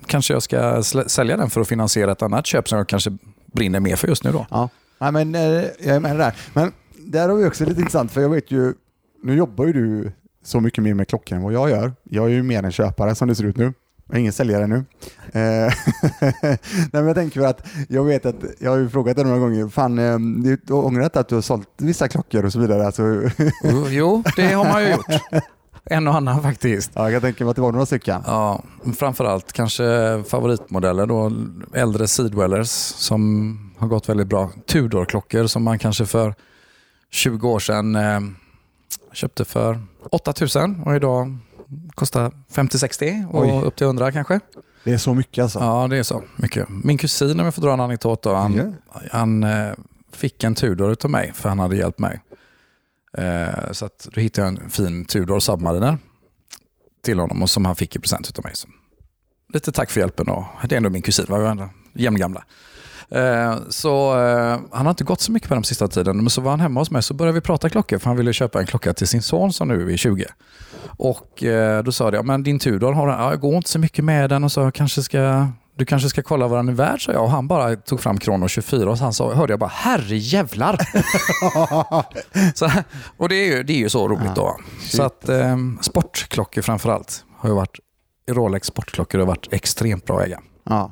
[0.05, 3.17] kanske jag ska sälja den för att finansiera ett annat köp som jag kanske
[3.53, 4.31] brinner mer för just nu.
[4.31, 4.45] då.
[4.49, 5.41] Ja, Nej, men, eh,
[5.79, 6.35] jag är med där.
[6.53, 8.73] Men där har vi också lite intressant, för jag vet ju,
[9.23, 10.11] nu jobbar ju du
[10.43, 11.93] så mycket mer med klockan än vad jag gör.
[12.03, 13.73] Jag är ju mer en köpare som det ser ut nu.
[14.07, 14.75] Jag är ingen säljare nu.
[15.33, 15.73] Eh,
[16.41, 16.57] Nej,
[16.91, 19.99] men jag tänker att jag vet att jag har ju frågat dig några gånger, fan,
[19.99, 22.85] eh, du ångrar inte att du har sålt vissa klockor och så vidare?
[22.85, 23.03] Alltså,
[23.89, 25.05] Jo, det har man ju gjort.
[25.89, 26.91] En och annan faktiskt.
[26.93, 28.21] ja, jag tänker mig att det var några stycken.
[28.25, 28.63] Ja,
[28.97, 29.83] framförallt kanske
[30.27, 31.31] favoritmodeller då,
[31.73, 34.51] äldre Seedwellers som har gått väldigt bra.
[34.67, 36.35] Tudor-klockor som man kanske för
[37.11, 38.19] 20 år sedan eh,
[39.13, 41.37] köpte för 8000 och idag
[41.95, 43.65] kostar 50-60 och Oj.
[43.65, 44.39] upp till 100 kanske.
[44.83, 45.59] Det är så mycket alltså.
[45.59, 46.69] Ja, det är så mycket.
[46.69, 48.53] Min kusin, om jag får dra en anekdot, då, han,
[48.93, 49.01] Ja.
[49.11, 49.71] han eh,
[50.11, 52.21] fick en Tudor utav mig för han hade hjälpt mig.
[53.17, 55.97] Eh, så att då hittade jag en fin Tudor Submariner
[57.03, 58.55] till honom och som han fick i present utav mig.
[58.55, 58.67] Så,
[59.53, 61.55] lite tack för hjälpen och det är ändå min kusin, var
[61.93, 62.43] vi jämngamla.
[63.09, 66.41] Eh, så eh, han har inte gått så mycket på den sista tiden, men så
[66.41, 68.65] var han hemma hos mig så började vi prata klockor för han ville köpa en
[68.65, 70.25] klocka till sin son som nu är 20.
[70.97, 74.05] Och eh, då sa jag, men din Tudor, har ja, jag går inte så mycket
[74.05, 77.05] med den och så jag kanske ska du kanske ska kolla vad den är värd,
[77.05, 77.23] sa jag.
[77.23, 80.79] Och han bara tog fram Kronos 24 och han sa, hörde jag bara, herre jävlar.
[82.55, 82.69] så,
[83.17, 84.57] och det är, ju, det är ju så roligt då.
[84.79, 87.79] Så att eh, sportklockor framförallt har ju varit,
[88.31, 90.39] Rolex sportklockor har varit extremt bra att äga.
[90.63, 90.91] Ja.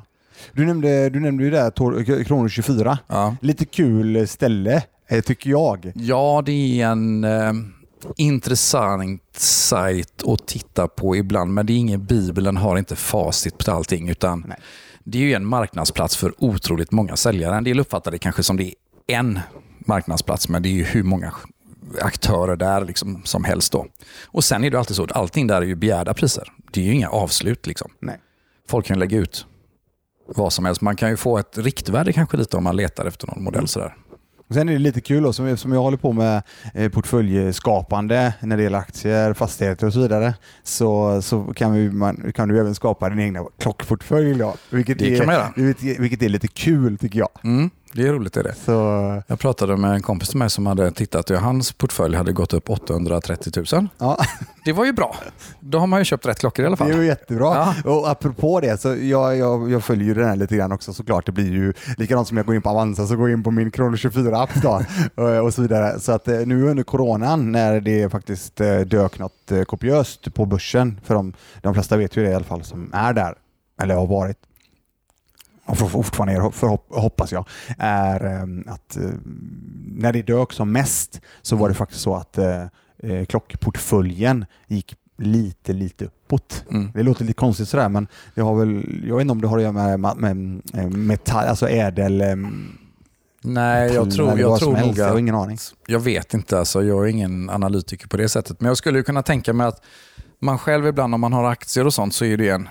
[0.52, 2.98] Du nämnde, du nämnde ju där Kronos 24.
[3.06, 3.36] Ja.
[3.40, 5.92] Lite kul ställe, eh, tycker jag.
[5.94, 7.52] Ja, det är en eh,
[8.16, 13.58] intressant sajt att titta på ibland, men det är ingen bibel, den har inte facit
[13.58, 14.58] på allting, utan Nej.
[15.04, 17.56] det är ju en marknadsplats för otroligt många säljare.
[17.56, 18.74] En del uppfattar det kanske som det är
[19.06, 19.40] en
[19.78, 21.32] marknadsplats, men det är ju hur många
[22.00, 23.72] aktörer där liksom som helst.
[23.72, 23.86] Då.
[24.24, 26.52] Och Sen är det alltid så att allting där är ju begärda priser.
[26.72, 27.66] Det är ju inga avslut.
[27.66, 27.90] Liksom.
[28.00, 28.20] Nej.
[28.68, 29.46] Folk kan lägga ut
[30.26, 30.80] vad som helst.
[30.80, 33.68] Man kan ju få ett riktvärde kanske lite om man letar efter någon modell.
[33.68, 33.96] Sådär.
[34.50, 36.42] Sen är det lite kul då, som, som jag håller på med
[36.74, 40.34] eh, portföljskapande när det gäller aktier, fastigheter och så vidare.
[40.62, 44.34] Så, så kan, vi, man, kan du även skapa din egna klockportfölj.
[44.34, 47.28] Då, vilket, Det är, vilket, vilket är lite kul tycker jag.
[47.44, 48.36] Mm, det är roligt.
[48.36, 48.54] Är det.
[48.64, 48.72] Så,
[49.26, 52.52] Jag pratade med en kompis till mig som hade tittat och hans portfölj hade gått
[52.52, 53.88] upp 830 000.
[53.98, 54.16] ja,
[54.64, 55.16] Det var ju bra.
[55.60, 57.00] Då har man ju köpt rätt klockor i alla det är fall.
[57.00, 57.74] ju jättebra.
[57.84, 57.90] Ja.
[57.90, 61.26] Och apropå det, så jag, jag, jag följer ju den här lite grann också såklart.
[61.26, 63.50] Det blir ju likadant som jag går in på Avanza så går jag in på
[63.50, 64.80] min Krono 24-app då,
[65.22, 66.00] och, och så vidare.
[66.00, 70.46] Så att eh, nu under coronan när det faktiskt eh, dök något eh, kopiöst på
[70.46, 73.34] börsen, för de, de flesta vet ju det i alla fall som är där,
[73.82, 74.36] eller har varit,
[75.66, 77.48] och for- fortfarande är, hoppas jag,
[77.78, 79.10] är eh, att eh,
[79.86, 82.62] när det dök som mest så var det faktiskt så att eh,
[82.98, 86.64] eh, klockportföljen gick lite, lite uppåt.
[86.70, 86.90] Mm.
[86.94, 89.56] Det låter lite konstigt sådär, men det har väl, jag vet inte om det har
[89.56, 92.20] att göra med, med, med metall, alltså ädel...
[92.20, 92.36] eh,
[93.46, 95.58] Nej, jag tror, jag tror nog Jag har ingen aning.
[95.86, 98.60] Jag vet inte, alltså, jag är ingen analytiker på det sättet.
[98.60, 99.82] Men jag skulle ju kunna tänka mig att
[100.38, 102.68] man själv ibland om man har aktier och sånt så är det en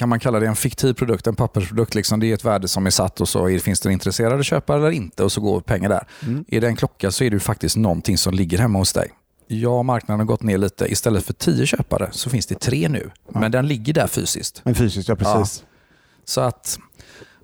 [0.00, 1.94] kan man kalla det en fiktiv produkt, en pappersprodukt.
[1.94, 2.20] Liksom.
[2.20, 5.24] Det är ett värde som är satt och så finns det intresserade köpare eller inte
[5.24, 6.06] och så går pengar där.
[6.22, 6.44] Mm.
[6.48, 9.10] Är det en klocka så är det faktiskt någonting som ligger hemma hos dig.
[9.46, 10.86] Ja, marknaden har gått ner lite.
[10.86, 13.10] Istället för tio köpare så finns det tre nu.
[13.28, 14.60] Men den ligger där fysiskt.
[14.64, 15.64] Men fysiskt, ja precis.
[16.24, 16.78] Så att,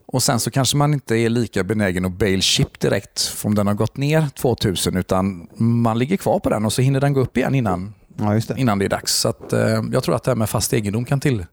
[0.07, 3.66] och Sen så kanske man inte är lika benägen att bail chip direkt om den
[3.66, 7.21] har gått ner 2000 utan man ligger kvar på den och så hinner den gå
[7.21, 8.55] upp igen innan, Ja, det.
[8.57, 9.14] innan det är dags.
[9.14, 11.47] Så att, eh, jag tror att det här med fast egendom kan till,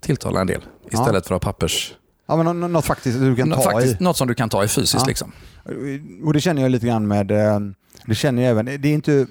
[0.00, 1.94] tilltala en del istället för att ha pappers.
[2.26, 4.04] Ja, men nå- något faktiskt du kan ta faktiskt, i.
[4.04, 4.94] Något som du kan ta i fysiskt.
[5.02, 5.04] Ja.
[5.06, 5.32] Liksom.
[6.24, 7.58] Och det känner jag lite grann med, eh,
[8.06, 9.26] det känner jag även, det är inte,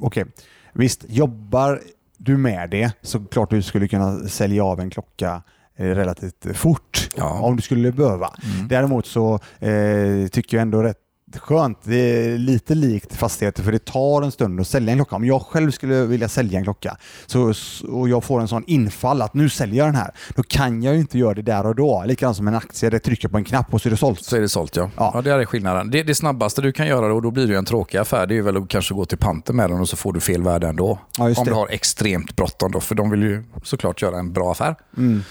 [0.00, 0.24] okej,
[0.72, 1.80] visst, jobbar
[2.18, 5.42] du med det så klart du skulle kunna sälja av en klocka
[5.76, 7.40] eh, relativt fort Ja.
[7.40, 8.30] om du skulle behöva.
[8.56, 8.68] Mm.
[8.68, 10.98] Däremot så eh, tycker jag ändå rätt
[11.38, 11.78] skönt.
[11.82, 15.16] Det är lite likt fastigheter för det tar en stund att sälja en klocka.
[15.16, 16.96] Om jag själv skulle vilja sälja en klocka
[17.26, 17.52] så,
[17.88, 20.94] och jag får en sån infall att nu säljer jag den här, då kan jag
[20.94, 22.04] ju inte göra det där och då.
[22.06, 24.24] Likadant som en aktie, jag trycker på en knapp och så är det sålt.
[24.24, 24.90] Så är det sålt ja.
[24.96, 25.10] Ja.
[25.14, 25.22] ja.
[25.22, 25.90] det är skillnaden.
[25.90, 28.26] Det, det snabbaste du kan göra och då blir det en tråkig affär.
[28.26, 30.42] Det är väl att kanske gå till panter med den och så får du fel
[30.42, 30.98] värde ändå.
[31.18, 31.44] Ja, Om det.
[31.44, 34.76] du har extremt bråttom då, för de vill ju såklart göra en bra affär.
[34.96, 35.22] Mm.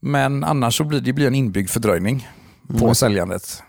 [0.00, 2.28] Men annars så blir det blir en inbyggd fördröjning
[2.78, 2.94] på Mm.
[2.94, 3.62] säljandet.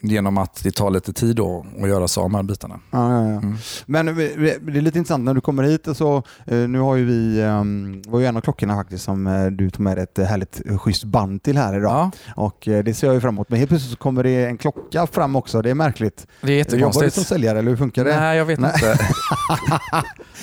[0.00, 2.80] Genom att det tar lite tid då att göra sig av med bitarna.
[2.90, 3.26] Ja, ja, ja.
[3.38, 3.54] Mm.
[3.86, 4.12] Men det
[4.76, 8.20] är lite intressant när du kommer hit så eh, nu har ju vi, um, var
[8.20, 11.42] ju en av klockorna faktiskt som eh, du tog med ett härligt eh, schysst band
[11.42, 12.10] till här idag.
[12.36, 13.48] Och det ser jag ju fram emot.
[13.50, 15.62] Men helt plötsligt så kommer det en klocka fram också.
[15.62, 16.26] Det är märkligt.
[16.40, 17.28] det är Jobbar du som jättekonstigt.
[17.28, 18.20] säljare eller hur funkar det?
[18.20, 18.72] Nej, jag vet Nej.
[18.74, 18.98] inte.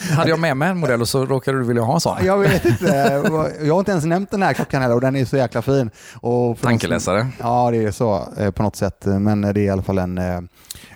[0.16, 2.18] Hade jag med mig en modell och så råkade du vilja ha en sån?
[2.26, 2.86] Jag vet inte.
[3.62, 5.90] Jag har inte ens nämnt den här klockan heller och den är så jäkla fin.
[6.16, 7.20] Och Tankeläsare.
[7.22, 9.06] som- Ja, det är så på något sätt.
[9.06, 10.40] Men det är i alla fall en, eh,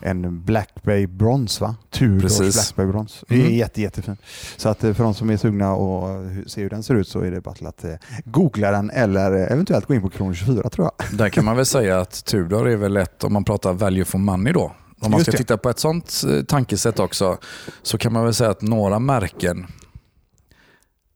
[0.02, 1.76] en Black Bay Bronze va?
[1.90, 2.38] Tudors.
[2.40, 3.26] Black Bay Bronze.
[3.28, 3.56] Det är Mm.
[3.56, 4.18] jätte, jättefin.
[4.58, 7.20] Så att eh, för de som är sugna och se hur den ser ut så
[7.20, 7.94] är det bara att eh,
[8.26, 11.18] googla den eller eventuellt gå in på Kronor 24 tror jag.
[11.18, 14.18] Där kan man väl säga att Tudor är väl lätt om man pratar value for
[14.20, 14.76] money då.
[15.00, 17.38] Om man ska titta på ett sånt tankesätt också
[17.84, 19.68] så kan man väl säga att några märken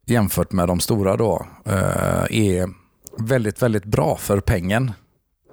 [0.05, 1.45] jämfört med de stora då
[2.29, 2.69] är
[3.19, 4.91] väldigt, väldigt bra för pengen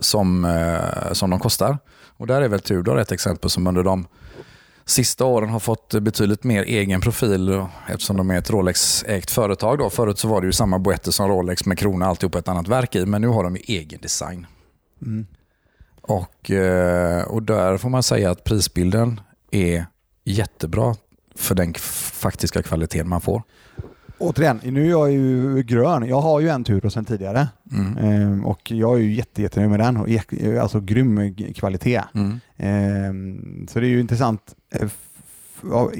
[0.00, 1.78] som, eh, som de kostar.
[2.16, 4.06] Och där är väl Tudor ett exempel som under de
[4.84, 9.78] sista åren har fått betydligt mer egen profil och- eftersom de är ett Rolex-ägt företag.
[9.78, 9.90] Då.
[9.90, 12.68] Förut så var det ju samma boetter som Rolex med krona alltihop på ett annat
[12.68, 14.46] verk i, men nu har de egen design.
[15.02, 15.26] Mm.
[16.02, 19.86] Och, eh, och där får man säga att prisbilden är
[20.24, 20.94] jättebra
[21.36, 21.74] för den
[22.12, 23.42] faktiska kvaliteten man får.
[24.18, 26.06] Återigen, nu är jag ju grön.
[26.08, 27.96] Jag har ju en Tudor sedan tidigare Mm.
[27.98, 29.96] Ehm, och jag är ju jätte, jättenöjd med den.
[29.96, 30.08] Och
[30.60, 32.02] alltså grym kvalitet.
[32.14, 32.40] Mm.
[32.56, 34.54] Ehm, så det är ju intressant.
[34.74, 34.88] Eh,
[35.70, 35.90] ja,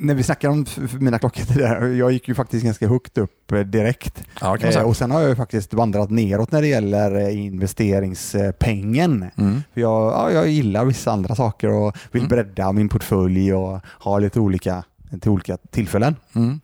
[0.00, 0.66] när vi snackar om
[1.00, 4.24] mina klockor tidigare, jag gick ju faktiskt ganska högt upp eh, direkt.
[4.40, 9.24] Ja, Eh, och sen har jag ju faktiskt vandrat neråt när det gäller investeringspengen.
[9.36, 9.62] Mm.
[9.74, 12.28] För jag, ja, jag gillar vissa andra saker och vill Mm.
[12.28, 14.84] bredda min portfölj och ha lite olika
[15.20, 16.16] till olika tillfällen.
[16.34, 16.60] Mm.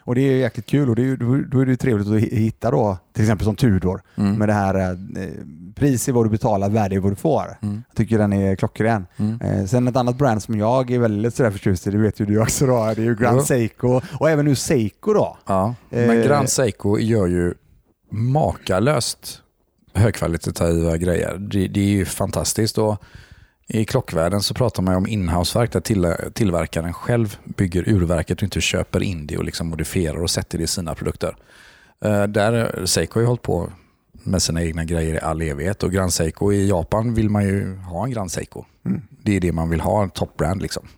[0.00, 1.16] Och det är jäkligt kul och det är,
[1.50, 4.34] då, är det trevligt att hi- hitta då, till exempel som Tudor, Mm.
[4.34, 5.28] med det här eh,
[5.74, 7.44] pris är vad du betalar, värde är vad du får.
[7.62, 7.82] Mm.
[7.88, 9.06] Jag tycker den är klockren.
[9.16, 9.40] Mm.
[9.40, 12.26] Eh, sen ett annat brand som jag är väldigt sådär förtjust i, det vet ju
[12.26, 13.42] du också då, det är ju Grand.
[13.44, 15.36] Seiko och även nu Seiko då.
[15.46, 17.54] Ja, men Eh, Grand Seiko gör ju
[18.32, 19.42] makalöst
[19.94, 21.36] högkvalitativa grejer.
[21.38, 22.78] Det, det är ju fantastiskt.
[22.78, 23.02] Och
[23.70, 28.60] I klockvärlden så pratar man om inhouseverk där till, tillverkaren själv bygger urverket och inte
[28.60, 31.36] köper in det och liksom modifierar och sätter det i sina produkter.
[32.04, 33.72] Eh, där Seiko har ju hållit på
[34.12, 37.76] med sina egna grejer i all evighet och Grand Seiko i Japan vill man ju
[37.76, 38.64] ha en Grand Seiko.
[38.86, 39.02] Mm.
[39.22, 40.88] Det är det man vill ha, en top-brand liksom.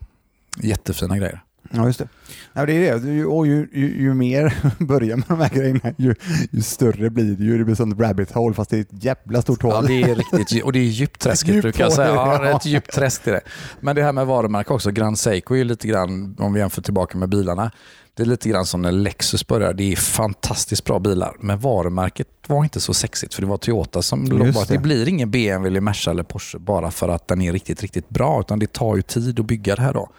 [0.57, 1.43] Jättefina grejer.
[1.71, 2.07] Ja, just det.
[2.53, 3.11] Ja, det är det.
[3.11, 4.53] Ju- Och ju, ju, ju mer
[4.83, 6.15] börjar med de här grejerna, ju,
[6.51, 7.57] ju större blir det ju.
[7.57, 9.71] Det blir som ett rabbit hole, fast det är ett jävla stort hål.
[9.73, 12.07] Ja, det är riktigt och det är djupt träskigt Djupt brukar jag säga.
[12.07, 12.57] Ja, ja.
[12.57, 13.41] ett djupt träsk det.
[13.79, 14.91] Men det här med varumärke också.
[14.91, 17.71] Grand Seiko är ju lite grann, om vi jämför tillbaka med bilarna,
[18.13, 19.73] det är lite grann som när Lexus började.
[19.73, 24.01] Det är fantastiskt bra bilar, men varumärket var inte så sexigt för det var Toyota
[24.01, 24.67] som låg Just bak.
[24.67, 24.73] det.
[24.73, 28.09] Det blir ingen BMW, eller Merca eller Porsche bara för att den är riktigt, riktigt
[28.09, 30.09] bra, utan det tar ju tid att bygga det här då.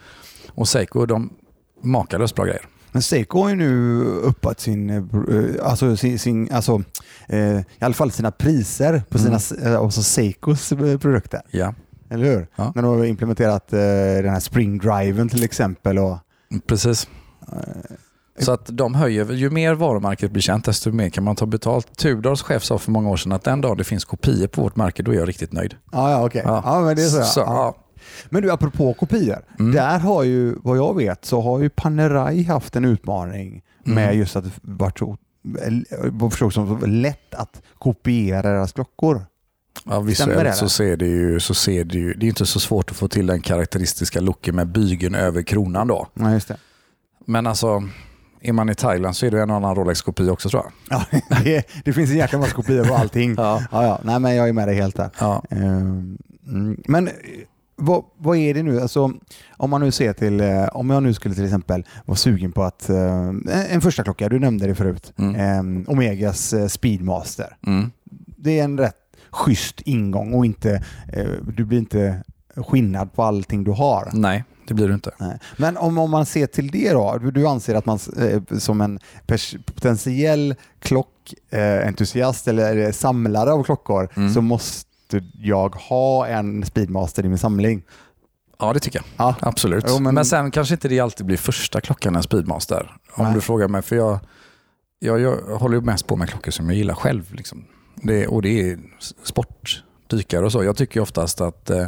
[0.48, 1.30] Och Seiko, de
[1.82, 2.62] makalöst bra grejer.
[2.92, 5.02] Men Seiko har ju nu uppat sin, eh,
[5.62, 6.82] alltså, sin, sin alltså,
[7.28, 9.72] eh, i alla fall sina priser på sina, Mm.
[9.72, 11.40] eh, alltså Seikos eh, produkter.
[11.50, 11.74] Ja,
[12.10, 12.46] Eller hur?
[12.56, 12.72] Ja.
[12.74, 13.78] När de har implementerat eh,
[14.22, 15.98] den här spring driven till exempel.
[15.98, 16.18] Och,
[16.66, 17.08] precis.
[18.38, 21.96] Så att de höjer, ju mer varumärket blir känt desto mer kan man ta betalt.
[21.96, 24.76] Tudors chef sa för många år sedan att den dag det finns kopior på vårt
[24.76, 25.74] märke då är jag riktigt nöjd.
[25.92, 26.42] ja, ja, okej.
[26.44, 26.80] Ja.
[26.84, 27.16] men det är så.
[27.18, 27.24] ja.
[27.24, 27.76] Så, ja.
[28.30, 29.38] Men du, apropå kopior.
[29.58, 29.72] Mm.
[29.72, 34.18] Där har ju, vad jag vet, så har ju Panerai haft en utmaning med Mm.
[34.18, 39.26] just att det varit så som lätt att kopiera deras klockor.
[39.84, 42.90] Ja, visuellt så ser det ju, så ser det ju, det är inte så svårt
[42.90, 46.06] att få till den karaktäristiska looken med bygeln över kronan då.
[46.14, 46.56] Ja, just det.
[47.26, 47.82] Men alltså,
[48.40, 50.72] är man i Thailand så är det en annan Rolex-kopia också tror jag.
[51.30, 53.34] Ja, det, det finns en jäkla massa kopior på allting.
[53.38, 53.62] Ja.
[53.72, 54.00] Ja, ja.
[54.04, 55.10] Nej, men jag är med dig helt där.
[55.18, 55.42] Ja.
[55.50, 56.80] Ehm, mm.
[56.88, 57.10] Men
[57.82, 58.80] vad, vad är det nu?
[58.80, 59.12] Alltså,
[59.56, 62.62] om man nu ser till, eh, om jag nu skulle till exempel vara sugen på
[62.62, 63.28] att, eh,
[63.70, 65.34] en, första klocka, du nämnde det förut, Mm.
[65.34, 67.56] Ehm, Omegas eh, Speedmaster.
[67.66, 67.90] Mm.
[68.36, 68.96] Det är en rätt
[69.30, 70.82] schysst ingång och inte,
[71.56, 72.22] du blir inte
[72.56, 74.10] skinnad på allting du har.
[74.12, 75.10] Nej, det blir det inte.
[75.20, 75.38] Nej.
[75.56, 77.98] Men om, om man ser till det då, du- du anser att man
[78.58, 78.98] som en
[79.74, 84.34] potentiell klockentusiast eller samlare av klockor Mm.
[84.34, 84.88] så måste
[85.34, 87.82] jag ha en Speedmaster i min samling.
[88.58, 89.04] Ja, det tycker jag.
[89.26, 89.34] Ja.
[89.40, 89.84] Absolut.
[89.88, 90.24] Jo, men- men...
[90.24, 92.96] sen kanske inte det alltid blir första klockan en Speedmaster.
[93.14, 93.34] Om Nej.
[93.34, 93.82] du frågar mig.
[93.82, 94.18] För jag,
[94.98, 97.34] jag, jag håller ju mest på med klockor som jag gillar själv.
[97.34, 97.64] Liksom.
[97.96, 98.78] Det, och det är
[99.22, 100.64] sport, dykare och så.
[100.64, 101.86] Jag tycker oftast att eh,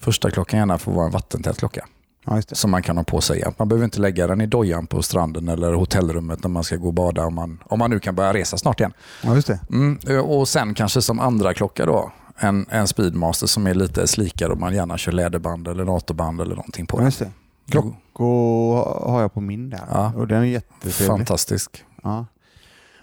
[0.00, 1.86] första klockan gärna får vara en vattentät klocka.
[2.24, 2.42] Ja.
[2.52, 3.44] Som man kan ha på sig.
[3.58, 6.86] Man behöver inte lägga den i dojan på stranden eller hotellrummet när man ska gå
[6.86, 7.24] och bada.
[7.24, 8.92] Om man, om man nu kan börja resa snart igen.
[9.22, 9.60] Ja, just det.
[9.70, 12.12] Mm, och sen kanske som andra klocka då.
[12.38, 16.54] En, en Speedmaster som är lite slikare och man gärna kör läderband eller NATO-band eller
[16.56, 17.02] någonting på.
[17.02, 17.30] Just det.
[17.70, 18.76] Klockor
[19.10, 20.12] har jag på min där Ja.
[20.16, 21.06] och den är jättetrevlig.
[21.18, 21.84] Fantastisk.
[22.02, 22.26] Ja.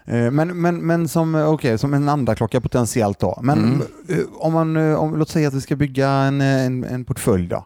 [0.04, 3.38] Eh, Men, men, men som, okej, som en andra klocka potentiellt då.
[3.42, 3.80] Men Mm.
[4.08, 7.46] eh, om man, eh, om, låt säga att vi ska bygga en, en, en portfölj
[7.48, 7.64] då,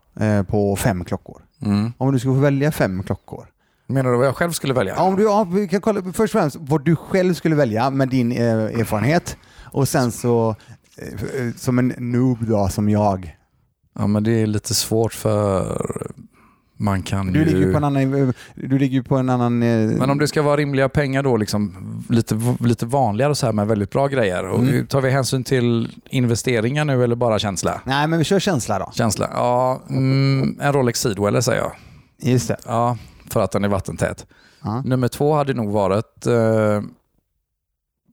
[0.48, 1.42] på fem klockor.
[1.62, 1.92] Mm.
[1.98, 3.46] Om du ska få välja fem klockor.
[3.86, 4.94] Menar du vad jag själv skulle välja?
[4.96, 7.90] Ja, om du, ja, vi kan kolla först och främst vad du själv skulle välja
[7.90, 10.56] med din eh, erfarenhet och sen så
[11.56, 13.36] som en noob då som jag.
[13.98, 15.76] Ja, men det är lite svårt för
[16.76, 17.44] man kan Du ju...
[17.44, 18.14] ligger ju på en annan...
[18.28, 19.62] eh, Du ligger ju på en annan...
[19.62, 21.74] eh, Men om det ska vara rimliga pengar då, liksom,
[22.08, 24.44] lite, lite vanligare och så här med väldigt bra grejer.
[24.48, 24.86] Och Mm.
[24.86, 27.80] Tar vi hänsyn till investeringar nu eller bara känsla?
[27.84, 28.90] Nej, men vi kör känsla då.
[28.94, 29.28] Känsla?
[29.32, 31.72] Ja, mm, en Rolex Sidweller säger jag.
[32.32, 32.56] Just det.
[32.66, 32.98] Ja,
[33.30, 34.26] för att den är vattentät.
[34.62, 34.82] Ja.
[34.84, 36.82] Nummer två hade nog varit eh,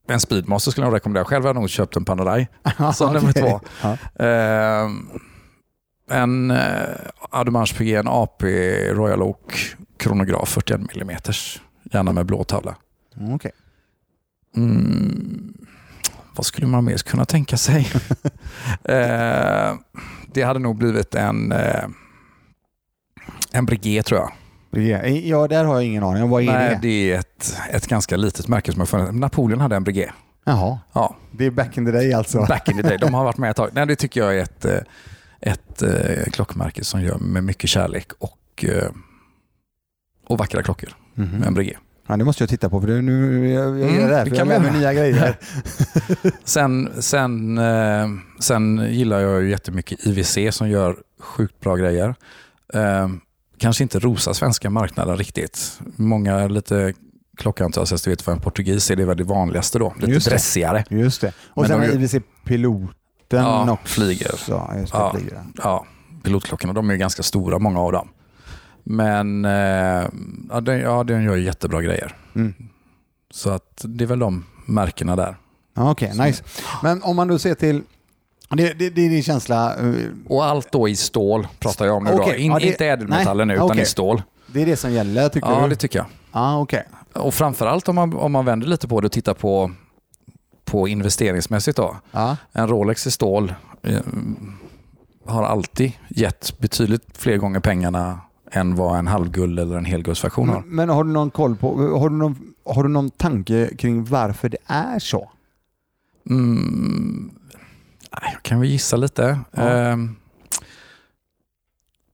[0.07, 1.25] en Speedmaster skulle jag rekommendera.
[1.25, 2.47] Själv har jag nog köpt en Panerai.
[2.93, 3.41] Som nummer Okej.
[3.41, 3.59] två.
[3.81, 3.97] Ja.
[4.25, 4.89] Eh,
[6.11, 6.89] en eh,
[7.29, 8.43] Audemars Piguet, en AP
[8.93, 11.17] Royal Oak kronograf 41 mm.
[11.83, 12.75] Gärna med blå tavla.
[13.17, 13.51] Mm, Okej.
[14.55, 15.53] Mm,
[16.35, 17.91] vad skulle man mer kunna tänka sig?
[18.83, 19.75] eh,
[20.33, 21.83] det hade nog blivit en, eh,
[23.51, 24.31] en Breguet tror jag.
[25.23, 26.29] Ja, där har jag ingen aning.
[26.29, 26.79] Vad är Nej, det?
[26.87, 29.11] det är ett, ett ganska litet märke som har funnits.
[29.13, 30.09] Napoleon hade en Breguet.
[30.45, 32.45] Jaha, Ja, det är back in the day alltså.
[32.49, 32.97] back in the day.
[32.97, 33.69] De har varit med ett tag.
[33.73, 34.77] Nej, det tycker jag är ett, eh,
[35.41, 38.89] ett eh, klockmärke som gör med mycket kärlek och eh,
[40.27, 41.29] och vackra klockor Mhm.
[41.39, 41.77] med en Breguet.
[42.07, 44.35] Ja, det måste jag titta på för det, nu jag, jag Mm, är det för
[44.35, 45.37] kan jag lär mig nya grejer.
[46.43, 48.07] Sen, sen, eh,
[48.39, 52.15] sen gillar jag ju jättemycket IWC som gör sjukt bra grejer.
[52.73, 53.07] Eh,
[53.61, 55.79] kanske inte rosar svenska marknaden riktigt.
[55.95, 56.93] Många lite
[57.37, 59.93] klockentusiaster vet vad en portugis är det väl det vanligaste då.
[59.99, 60.31] Lite Just det.
[60.31, 60.83] dressigare.
[60.89, 61.33] Just det.
[61.47, 62.93] Och Men sen de IWC-piloten
[63.29, 63.87] Ja, också.
[63.93, 64.31] flyger.
[64.47, 65.13] Ja, just det, Ja.
[65.15, 65.43] flyger.
[65.63, 65.85] Ja,
[66.23, 68.07] pilotklockorna de är ganska stora många av dem.
[68.83, 69.51] Men eh,
[70.49, 72.15] ja, den, ja, den gör jättebra grejer.
[72.35, 72.53] Mm.
[73.31, 75.35] Så att det är väl de märkena där.
[75.75, 76.43] Okej, nice.
[76.83, 77.81] Men om man då ser till,
[78.57, 79.93] det, det, det är din känsla, eh,
[80.27, 82.11] Och allt då i stål pratar jag om nu.
[82.13, 82.39] Okej, då.
[82.39, 83.81] In, ja, det- inte ädelmetaller nu, utan okej.
[83.81, 84.21] i stål.
[84.53, 85.69] det är det som gäller tycker Ja, du?
[85.69, 86.05] det tycker jag.
[86.31, 86.83] Ja, okej.
[87.13, 89.71] Och framförallt om man, om man vänder lite på det och tittar på,
[90.65, 91.77] på investeringsmässigt.
[91.77, 91.95] Då.
[92.11, 92.37] Ja.
[92.51, 93.99] En Rolex i stål eh,
[95.25, 98.19] har alltid gett betydligt fler gånger pengarna
[98.51, 100.59] än vad en halvguld eller en helguldsversion har.
[100.59, 104.03] Men, men har du någon koll på, har du någon, har du någon tanke kring
[104.05, 105.29] varför det är så?
[106.29, 107.31] Mm,
[108.11, 109.39] jag kan väl gissa lite.
[109.51, 109.61] Ja.
[109.69, 110.15] Ehm,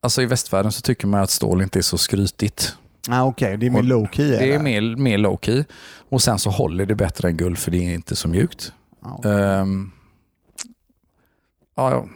[0.01, 2.75] alltså i västvärlden så tycker man att stål inte är så skrytigt.
[3.07, 4.29] Ja, okej, det är mer low key.
[4.29, 4.60] Det är eller?
[4.60, 5.63] mer, mer low key.
[6.10, 8.73] Och sen så håller det bättre än guld för det är inte så mjukt.
[9.03, 9.91] Ja, Ehm,
[11.75, 12.07] ja, ja.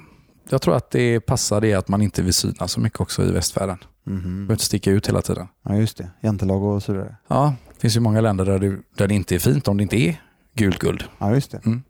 [0.50, 3.32] jag tror att det passar det att man inte vill synas så mycket också i
[3.32, 3.78] västvärlden.
[4.04, 4.24] Man mhm.
[4.24, 5.48] behöver inte sticka ut hela tiden.
[5.64, 6.10] ja just det.
[6.22, 7.16] Jantelag och så vidare.
[7.28, 9.84] Ja, det finns ju många länder där det, där det inte är fint om det
[9.84, 10.22] inte är
[10.56, 11.04] gult guld.
[11.18, 11.66] Ja, just det.
[11.66, 11.84] Mm.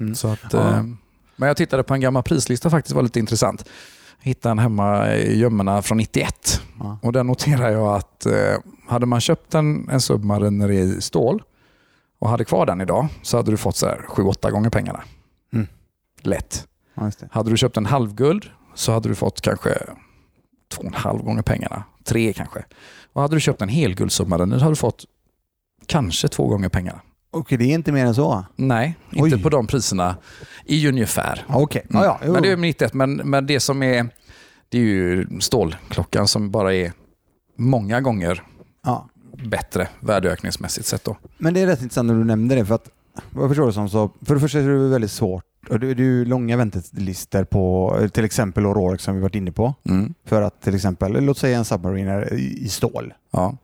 [0.00, 0.14] Mm.
[0.14, 0.84] Så att, Ja.
[1.36, 3.64] Men jag tittade på en gammal prislista faktiskt, var lite intressant.
[4.20, 6.60] Hittade en hemma i gömmorna från 91.
[6.78, 6.98] Ja.
[7.02, 8.56] Och där noterar jag att eh,
[8.88, 11.42] hade man köpt en, en Submariner i stål
[12.18, 15.02] och hade kvar den idag så hade du fått så här 7-8 gånger pengarna.
[15.52, 15.66] Mm.
[16.20, 16.68] Lätt.
[16.94, 17.10] Ja.
[17.30, 19.70] Hade du köpt en halvguld så hade du fått kanske
[20.74, 21.84] 2,5 gånger pengarna.
[22.04, 22.64] Tre kanske.
[23.12, 25.04] Och hade du köpt en helguldssubmariner så hade du fått
[25.86, 27.00] kanske två gånger pengarna.
[27.34, 28.44] Okej, det är inte mer än så?
[28.56, 29.42] Nej, inte Oj.
[29.42, 30.16] på de priserna
[30.64, 31.44] i ungefär.
[31.48, 32.02] Okej, Mm.
[32.02, 32.20] ja, ja.
[32.26, 32.32] jo.
[32.32, 34.08] Men det är 91, men, men det som är,
[34.68, 36.92] det är ju stålklockan som bara är
[37.58, 38.42] många gånger
[38.84, 39.08] ja.
[39.46, 41.16] bättre värdeökningsmässigt sett då.
[41.38, 42.88] Men det är rätt intressant när du nämnde det för att
[43.30, 45.86] vad jag förstår det som så, för det första är det väldigt svårt och det
[45.90, 49.74] är ju långa väntelistor på till exempel Rolex som vi varit inne på.
[49.88, 50.14] Mm.
[50.24, 53.14] För att till exempel, låt säga en Submariner i i stål.
[53.32, 53.56] Ja,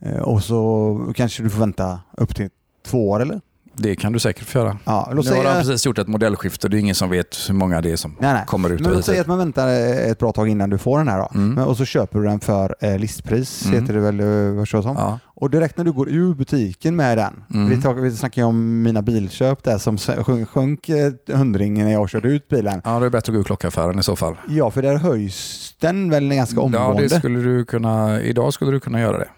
[0.00, 2.48] Eh, Och så kanske du får vänta upp till
[2.86, 3.40] två år eller?
[3.76, 4.78] det kan du säkert få göra.
[4.84, 6.68] Ja, Nu har de säga, precis gjort ett modellskifte.
[6.68, 8.42] Det är ingen som vet hur många det är som nej, nej.
[8.46, 8.80] kommer ut.
[8.80, 11.08] Men och låt säga att man väntar eh, ett bra tag innan du får den
[11.08, 11.30] här då.
[11.34, 11.54] Mm.
[11.54, 13.80] Men, och så köper du den för eh, listpris, Mm.
[13.80, 14.96] heter det väl, eh, vad så som.
[14.96, 15.18] Ja.
[15.26, 17.68] Och direkt när du går ur butiken med den, Mm.
[17.70, 21.92] vi, tar, vi snackar ju om mina bilköp där som sjönk, sjönk eh, hundring när
[21.92, 22.82] jag körde ut bilen.
[22.84, 24.34] ja, det är bättre att gå ur klockaffären i så fall.
[24.48, 27.02] Ja, för där höjs den väl ganska Ja, omgående.
[27.02, 29.28] det skulle du kunna, idag skulle du kunna göra det.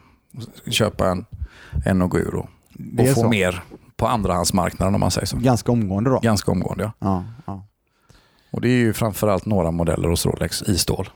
[0.70, 1.24] Köpa en,
[1.86, 2.46] en och gå ur och,
[2.98, 3.28] och få så.
[3.28, 3.62] mer
[3.96, 5.36] på andrahandsmarknaden om man säger så.
[5.36, 6.18] Ganska omgående då.
[6.18, 6.92] Ganska omgående ja.
[6.98, 7.66] Ja, ja.
[8.50, 11.08] Och det är ju framförallt några modeller hos Rolex i stål.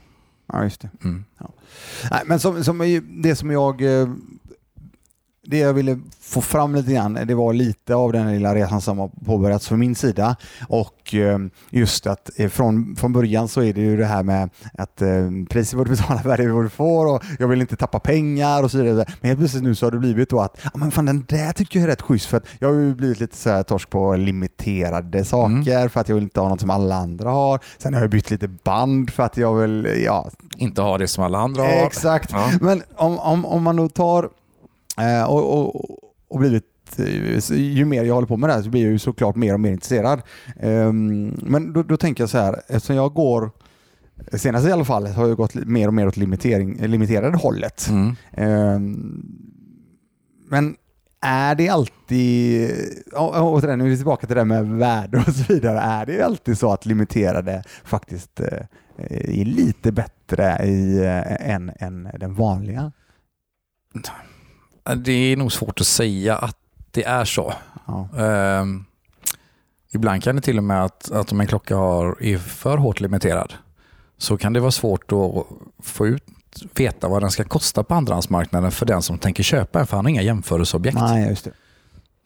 [0.53, 0.91] ja just det.
[1.05, 1.25] Mm.
[2.11, 4.09] Nej, men som, som, det som jag eh,
[5.47, 8.99] det jag ville få fram lite grann, det var lite av den lilla resan som
[8.99, 10.37] har påbörjats från min sida.
[10.69, 11.39] Och eh,
[11.71, 15.31] just att eh, från, från början så är det ju det här med att eh,
[15.51, 18.71] priset vad du betalar, värde vad du får och jag vill inte tappa pengar och
[18.71, 19.05] så vidare.
[19.21, 21.53] Men helt plötsligt nu så har det blivit då att, ja men fan den där
[21.53, 23.91] tycker jag är rätt schysst för att jag har ju blivit lite så här torsk
[23.91, 27.61] på limiterade saker för att jag vill inte ha något som alla andra har.
[27.79, 31.25] Sen har jag bytt lite band för att jag vill, ja, Inte ha det som
[31.25, 31.87] alla andra har.
[31.87, 32.33] Exakt.
[32.33, 32.51] Ja.
[32.61, 34.29] Men om, om, om man då tar
[35.29, 35.85] och, och,
[36.29, 36.65] och blivit
[36.99, 39.55] eh, ju mer jag håller på med det här så blir jag ju såklart mer
[39.55, 40.23] och mer intresserad.
[40.61, 43.51] Ehm, men då, då tänker jag så här, eftersom jag går
[44.33, 47.89] Senast i alla fall har jag gått mer och mer åt limitering, limiterade hållet.
[47.89, 48.17] Mm.
[48.33, 49.23] Ehm,
[50.49, 50.77] men
[51.21, 52.71] är det alltid,
[53.13, 56.23] återigen, nu är vi tillbaka till det där med värde och så vidare, är det
[56.23, 58.67] alltid så att limiterade faktiskt eh,
[59.41, 62.93] är lite bättre i, eh, än, än den vanliga?
[64.97, 66.57] Det är nog svårt att säga att
[66.91, 67.55] det är så.
[67.87, 68.09] Ja.
[68.19, 68.85] Ehm,
[69.93, 73.01] ibland kan det till och med att, att om en klocka har, är för hårt
[73.01, 73.55] limiterad
[74.19, 75.47] så kan det vara svårt att
[75.87, 76.25] få ut
[76.75, 80.05] veta vad den ska kosta på andrahandsmarknaden för den som tänker köpa en, för han
[80.05, 80.99] har inga jämförelseobjekt.
[81.01, 81.53] Nej, just det.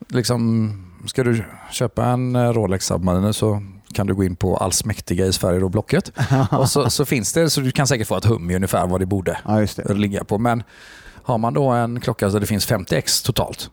[0.08, 0.70] Liksom,
[1.06, 5.32] ska du köpa en eh, Rolex Submariner så kan du gå in på allsmäktiga i
[5.32, 6.12] Sverige och Blocket.
[6.50, 9.00] och så, så finns det, så du kan säkert få ett hum i ungefär vad
[9.00, 9.94] det borde Ja, det.
[9.94, 10.38] ligga på.
[10.38, 10.62] Men
[11.24, 13.70] har man då en klocka där det finns 50x totalt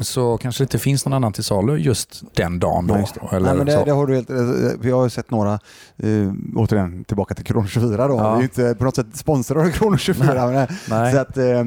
[0.00, 2.86] så kanske det inte finns någon annan till salu just den dagen.
[2.86, 3.06] Då, Nej.
[3.20, 4.36] då, eller Nej, men det, det har du helt, eh,
[4.80, 5.52] vi har ju sett några,
[5.96, 8.14] eh, återigen tillbaka till Kronor 24 då.
[8.14, 8.34] Ja.
[8.34, 10.46] Vi är inte på något sätt sponsrade av Kronor 24.
[10.46, 11.12] men, Nej.
[11.12, 11.64] Så att, eh, eh,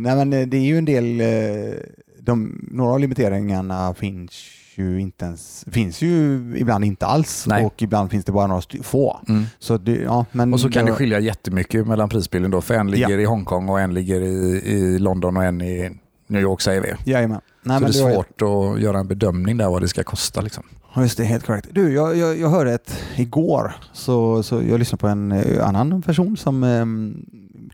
[0.00, 1.74] men det är ju en del, eh,
[2.20, 4.32] de, några av limiteringarna finns
[4.78, 7.64] ju inte ens, finns ju ibland inte alls Nej.
[7.64, 9.20] och ibland finns det bara några få.
[9.28, 9.44] Mm.
[9.58, 12.60] Så det, ja, men Och så kan det var- skilja jättemycket mellan prisbilden då.
[12.60, 15.90] För en ligger i Hongkong och en ligger i, i London och en i
[16.26, 17.10] New York säger vi.
[17.12, 17.40] Jajamän.
[17.62, 20.40] Nej, så det är svårt att göra en bedömning där vad det ska kosta.
[20.40, 20.64] Liksom.
[20.94, 21.68] Ja, just det, helt korrekt.
[21.72, 26.02] Du, jag, jag, jag hörde ett igår, så, så jag lyssnade på en eh, annan
[26.02, 26.84] person som eh,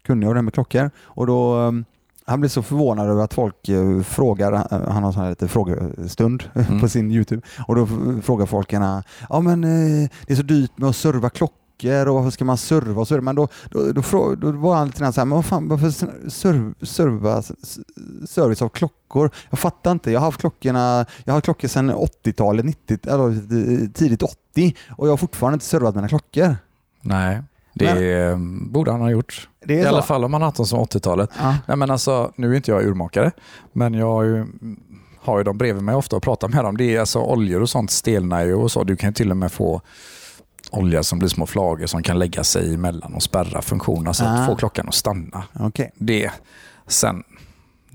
[0.03, 1.72] kunde det här med klockor och då eh,
[2.26, 5.48] han blev så förvånad över att folk eh, frågar, eh, han har sån här lite
[5.48, 6.80] frågestund Mm.
[6.80, 7.86] på sin Youtube och då
[8.22, 12.30] frågar folk ja men eh, det är så dyrt med att serva klockor och varför
[12.30, 13.20] ska man serva och så.
[13.20, 15.90] Men då, då, då, då var han lite grann så här, men vad fan, varför
[16.30, 17.42] serv, serva
[18.26, 19.30] service av klockor?
[19.50, 20.10] Jag fattar inte.
[20.10, 25.12] Jag har haft klockorna, jag har klockor sedan 80-talet, 90, eller tidigt 80 och jag
[25.12, 26.56] har fortfarande inte servat mina klockor.
[27.00, 27.42] Nej,
[27.74, 28.36] det eh,
[28.70, 29.48] borde han ha gjort.
[29.68, 29.88] I så.
[29.88, 31.30] alla fall om man har haft dem som 80-talet.
[31.38, 31.56] Ja.
[31.68, 33.30] Nej, men alltså, nu är inte jag urmakare,
[33.72, 34.46] men jag har ju,
[35.20, 36.76] har ju dem bredvid mig ofta och pratar med dem.
[36.76, 38.84] Det är alltså oljor och sånt stelnar ju och så.
[38.84, 39.80] Du kan ju till och med få
[40.70, 44.28] olja som blir små flagor som kan lägga sig emellan och spärra funktionerna så Ah.
[44.28, 45.44] att få klockan att stanna.
[45.60, 45.90] Okej.
[45.94, 46.30] Det.
[46.86, 47.22] Sen,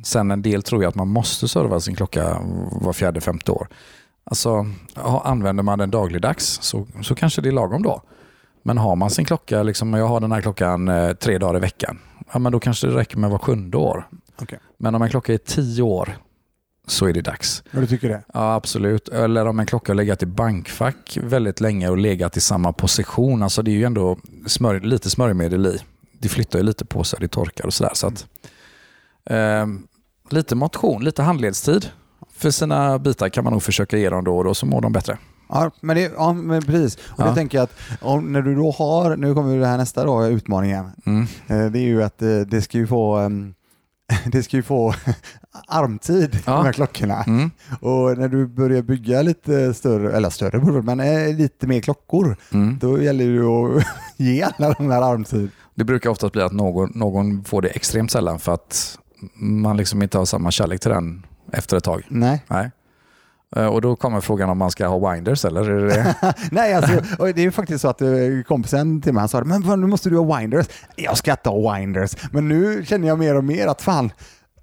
[0.03, 2.37] sen en del tror jag att man måste serva sin klocka
[2.71, 3.67] var fjärde, femte år.
[4.23, 4.65] Alltså,
[5.23, 8.01] använder man den dagligdags så, så kanske det är lagom då.
[8.67, 11.59] Men har man sin klocka, liksom, jag har den här klockan eh, tre dagar i
[11.59, 11.99] veckan,
[12.33, 14.07] ja, men då kanske det räcker med var sjunde år.
[14.41, 14.59] Okej.
[14.77, 16.17] Men om en klocka är tio år
[16.87, 17.63] så är det dags.
[17.71, 18.23] Ja, du tycker det?
[18.33, 19.09] Ja, absolut.
[19.09, 23.43] Eller om en klocka har legat i bankfack väldigt länge och legat i samma position.
[23.43, 25.79] Alltså det är ju ändå smör, lite smörjmedel i.
[26.19, 27.91] Det flyttar ju lite på sig, det torkar och sådär.
[27.93, 28.27] Så att,
[29.25, 29.87] ehm,
[30.29, 31.89] lite motion, lite handledstid
[32.33, 34.91] för sina bitar kan man nog försöka ge dem då och då så mår de
[34.93, 35.17] bättre.
[35.49, 36.95] Ja, men, det, ja, men precis.
[36.95, 37.25] Och Ja.
[37.25, 37.71] jag tänker att
[38.01, 40.85] om, när du då har, nu kommer det här nästa då, utmaningen.
[41.05, 41.21] Mm.
[41.47, 43.31] Eh, Det är ju att eh, det ska ju få,
[44.31, 44.93] det ska ju få
[45.67, 46.53] armtid, Ja.
[46.53, 47.23] de här klockorna.
[47.23, 47.51] Mm.
[47.81, 52.37] Och när du börjar bygga lite större, eller större borde men eh, lite mer klockor,
[52.53, 52.77] Mm.
[52.81, 53.83] då gäller det ju att
[54.17, 55.49] ge alla de här armtid.
[55.75, 58.97] Det brukar oftast bli att någon, någon får det extremt sällan för att
[59.35, 62.03] man liksom inte har samma kärlek till den efter ett tag.
[62.09, 62.43] Nej.
[62.47, 62.71] Nej.
[63.55, 65.69] Eh, och då kommer frågan om man ska ha winders eller?
[65.69, 66.15] Är det?
[66.51, 68.07] Nej, alltså, och det är ju faktiskt så att eh,
[68.47, 70.65] kompisen till mig han sa men fan, nu måste du ha winders.
[70.95, 72.11] Jag ska inte ha winders.
[72.31, 74.11] Men nu känner jag mer och mer att fan,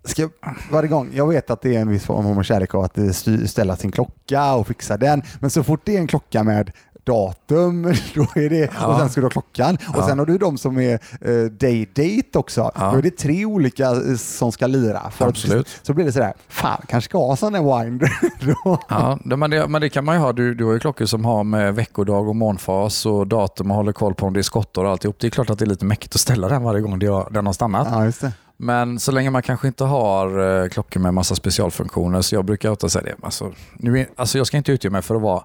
[0.05, 0.31] ska jag,
[0.71, 3.11] varje gång, jag vet att det är en viss form av kärlek av att eh,
[3.47, 5.23] ställa sin klocka och fixa den.
[5.41, 6.71] Men så fort det är en klocka med
[7.05, 7.83] datum,
[8.15, 8.99] då är det, och Ja.
[8.99, 9.75] sen ska du ha klockan.
[9.75, 10.07] Och Ja.
[10.09, 12.71] sen har du de som är eh, day date också.
[12.75, 12.91] Ja.
[12.93, 15.11] Då är det tre olika eh, som ska lira.
[15.11, 15.67] För Absolut.
[15.81, 18.13] Att, så blir det sådär, fan kanske ska ha sån winder.
[18.65, 18.79] då.
[18.89, 20.33] Ja, det- men det, men det kan man ju ha.
[20.33, 23.93] Du, du har ju klockor som har med veckodag och månfas och datum och håller
[23.93, 25.17] koll på om det är skottar och alltihop.
[25.21, 26.99] Det är klart att det är lite mäckigt att ställa den varje gång
[27.31, 27.89] den har stannat.
[27.91, 28.33] Ja, just det.
[28.57, 32.71] Men så länge man kanske inte har eh, klockor med massa specialfunktioner, så jag brukar
[32.71, 33.15] ofta säga det.
[33.27, 35.43] Alltså, nu är, alltså jag ska inte utge mig för att vara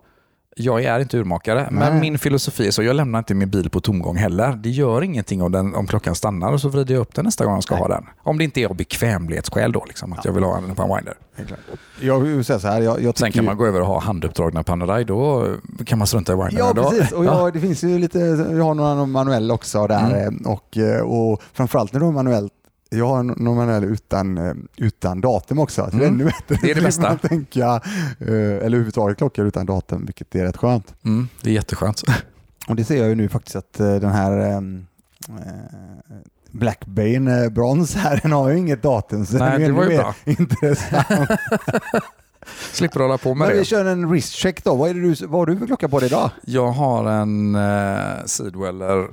[0.59, 2.01] jag är inte urmakare, men Nej.
[2.01, 4.59] min filosofi är så jag lämnar inte min bil på tomgång heller.
[4.63, 7.45] Det gör ingenting om, den, om klockan stannar och så vrider jag upp den nästa
[7.45, 7.81] gång jag ska Nej.
[7.81, 8.05] ha den.
[8.23, 10.89] Om det inte är av bekvämlighetsskäl då, liksom, att jag vill ha en på en
[10.95, 11.13] winder.
[12.01, 13.99] Jag vill säga så här, jag, jag Sen kan ju- man gå över och ha
[13.99, 15.47] handuppdragna Panerai, då
[15.85, 16.57] kan man strunta i windern.
[16.57, 17.11] Ja, precis.
[17.11, 17.39] Och Ja.
[17.39, 20.39] jag, det finns ju lite, vi har några manuell också där Mm.
[20.45, 22.53] eh, och, eh, och framförallt när du har manuellt
[22.89, 25.89] jag har någon manuell utan, eh, utan datum också.
[25.91, 25.99] Så Mm.
[25.99, 26.57] Det är ännu bättre.
[26.61, 27.17] Det är det bästa.
[27.27, 27.65] Tänka,
[28.19, 30.93] eh, eller överhuvudtaget klockor utan datum, vilket är rätt skönt.
[31.05, 32.01] Mm, det är jätteskönt.
[32.67, 34.85] Och det ser jag ju nu faktiskt att eh, den här ehm,
[35.29, 36.15] eh,
[36.51, 39.25] Blackbane Bronze här, den har ju inget datum.
[39.25, 40.15] Så Nej, det var ännu ju bra.
[40.25, 41.29] Intressant.
[42.71, 43.65] Slipper hålla på med Men vi det.
[43.65, 44.75] kör en wristcheck då.
[44.75, 46.29] Vad, är du, vad har du för klocka på dig idag?
[46.45, 49.07] Jag har en eh, Sidweller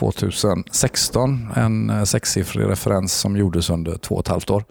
[0.00, 4.64] 2016, en eh, sexsiffrig referens som gjordes under två och ett halvt år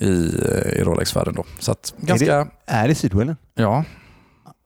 [0.00, 0.10] i,
[0.44, 1.34] eh, i Rolex-världen.
[1.34, 1.44] Då.
[1.58, 3.36] Så att ganska, Är det Sidwellen?
[3.54, 3.84] ja,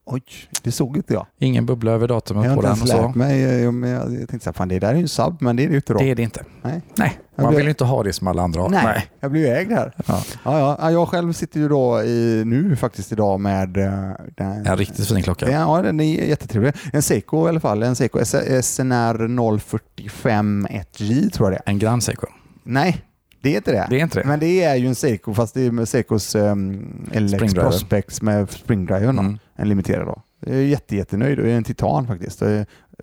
[0.06, 0.22] Oj,
[0.62, 1.26] det såg inte jag.
[1.38, 2.76] ingen bubbla över Jag datumet har på inte den.
[2.78, 3.18] ens Och lärt så.
[3.18, 3.44] mig.
[3.44, 5.62] eh, Jag, jag tänkte så här, fan det där är ju en sub, men det
[5.62, 5.98] är det ju inte då.
[5.98, 6.44] Det är det inte.
[6.62, 6.82] Nej.
[6.98, 8.68] Nej, Jag man blir- vill inte ha det som alla andra har.
[8.68, 9.92] Nej, jag blir ju ägd här.
[10.06, 10.22] Ja.
[10.44, 10.78] Ja, ja.
[10.80, 15.08] Ja, Jag själv sitter ju då i, nu faktiskt idag med eh, den, En riktigt
[15.08, 15.46] fin klocka.
[15.46, 16.72] Den, ja, den är jättetrevlig.
[16.92, 17.82] En Seiko i alla fall.
[17.82, 18.18] En Seiko
[18.62, 21.72] SNR 045 1J tror jag det är.
[21.72, 22.26] En Grand Seiko.
[22.64, 23.04] Nej,
[23.44, 23.86] det är inte det.
[23.90, 24.26] Det är inte det.
[24.28, 26.72] Men det är ju en Seiko fast det är med Seikos um,
[27.06, 27.62] LX Springdriver.
[27.62, 29.16] Prospects med springdriven.
[29.16, 29.22] då.
[29.22, 29.38] Mm.
[29.56, 30.22] En limiterad då.
[30.40, 31.38] Jag är jätte, jättenöjd.
[31.38, 32.42] Det är en titan faktiskt.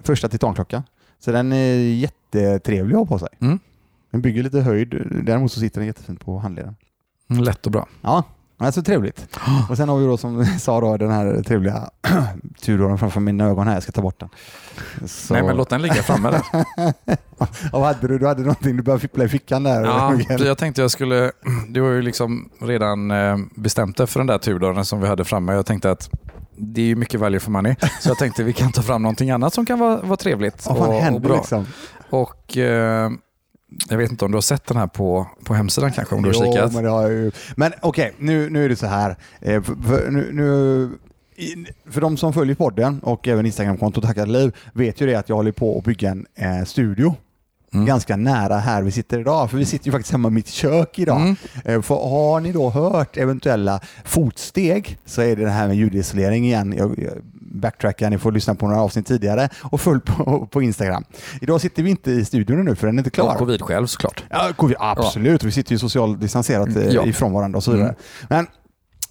[0.03, 0.83] Första titanklocka.
[1.19, 3.29] Så den är jättetrevlig att ha på sig.
[3.39, 3.59] Mm.
[4.11, 5.07] Den bygger lite höjd.
[5.25, 6.75] Däremot så sitter den jättefint på handleden.
[7.29, 7.87] Mm, Lätt och bra.
[8.01, 8.23] Ja,
[8.61, 9.27] Ja, så trevligt.
[9.69, 11.89] Och sen har vi då som sa då den här trevliga
[12.61, 13.73] turordern framför mina ögon här.
[13.73, 14.29] Jag ska ta bort den.
[15.07, 15.33] Så...
[15.33, 16.43] Nej, men låt den ligga framme där.
[17.71, 18.17] Ja, vad hade du?
[18.17, 19.83] Du hade någonting du började fippla i fickan där.
[19.83, 21.31] Ja, jag tänkte jag skulle...
[21.69, 25.25] Du har ju liksom redan eh, bestämt dig för den där turdörren som vi hade
[25.25, 25.53] framme.
[25.53, 26.09] Jag tänkte att
[26.57, 27.75] det är ju mycket value for money.
[27.99, 30.77] Så jag tänkte vi kan ta fram någonting annat som kan vara, vara trevligt fan
[30.77, 31.35] och, och bra.
[31.35, 31.65] liksom?
[32.09, 33.11] Och eh,
[33.89, 36.15] jag vet inte om du har sett den här på, på hemsidan kanske?
[36.15, 36.73] Om du har Jo, kikat?
[36.73, 37.31] men det har jag ju.
[37.55, 39.15] Men okej, nu, nu är det så här.
[39.41, 40.89] Eh, För, för, nu, nu,
[41.91, 45.35] för de som följer podden och även Instagramkontot Hackad Liv vet ju det att jag
[45.35, 47.15] håller på att bygga en eh, studio.
[47.73, 47.85] Mm.
[47.85, 50.99] Ganska nära här vi sitter idag, för vi sitter ju faktiskt hemma i mitt kök
[50.99, 51.21] idag.
[51.21, 51.35] Mm.
[51.65, 56.45] Eh, För har ni då hört eventuella fotsteg så är det det här med ljudisolering
[56.45, 56.73] igen.
[56.77, 56.95] Jag,
[57.33, 61.03] backtrackar, ni får lyssna på några avsnitt tidigare och följ på, på Instagram.
[61.41, 63.31] Idag sitter vi inte i studion nu för den är inte klar.
[63.31, 64.23] Och covid själv såklart.
[64.29, 65.43] Ja, covid, absolut.
[65.43, 67.05] Vi sitter ju socialt distanserat eh, Ja.
[67.05, 67.87] ifrån varandra och så vidare.
[67.89, 67.97] Mm.
[68.29, 68.47] Men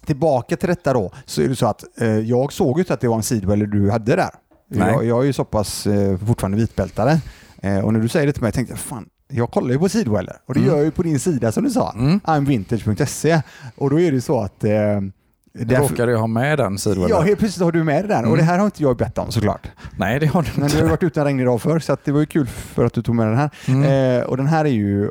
[0.05, 3.01] tillbaka till detta då, så är det så att eh, jag såg ju inte att
[3.01, 4.29] det var en sidwell du hade där.
[4.73, 7.19] Jag, jag är ju så pass eh, fortfarande vitbältare
[7.83, 10.35] och när du säger det till mig tänkte jag fan, jag kollar ju på sidweller
[10.45, 10.69] och det Mm.
[10.71, 12.19] gör jag ju på din sida som du sa, Mm.
[12.37, 13.41] imvintage.se
[13.75, 14.69] och då är det så att eh,
[15.53, 17.17] därför- Råkade jag ha med den sidovällen?
[17.17, 18.37] Ja, helt plötsligt har du med det där och Mm.
[18.37, 19.67] det här har inte jag bett om såklart.
[19.97, 20.89] Nej, det har du Men du har inte.
[20.89, 23.01] varit ute en regnig dag förr så att det var ju kul för att du
[23.01, 23.49] tog med den här.
[23.67, 24.19] Mm.
[24.19, 25.09] Eh, och den här är ju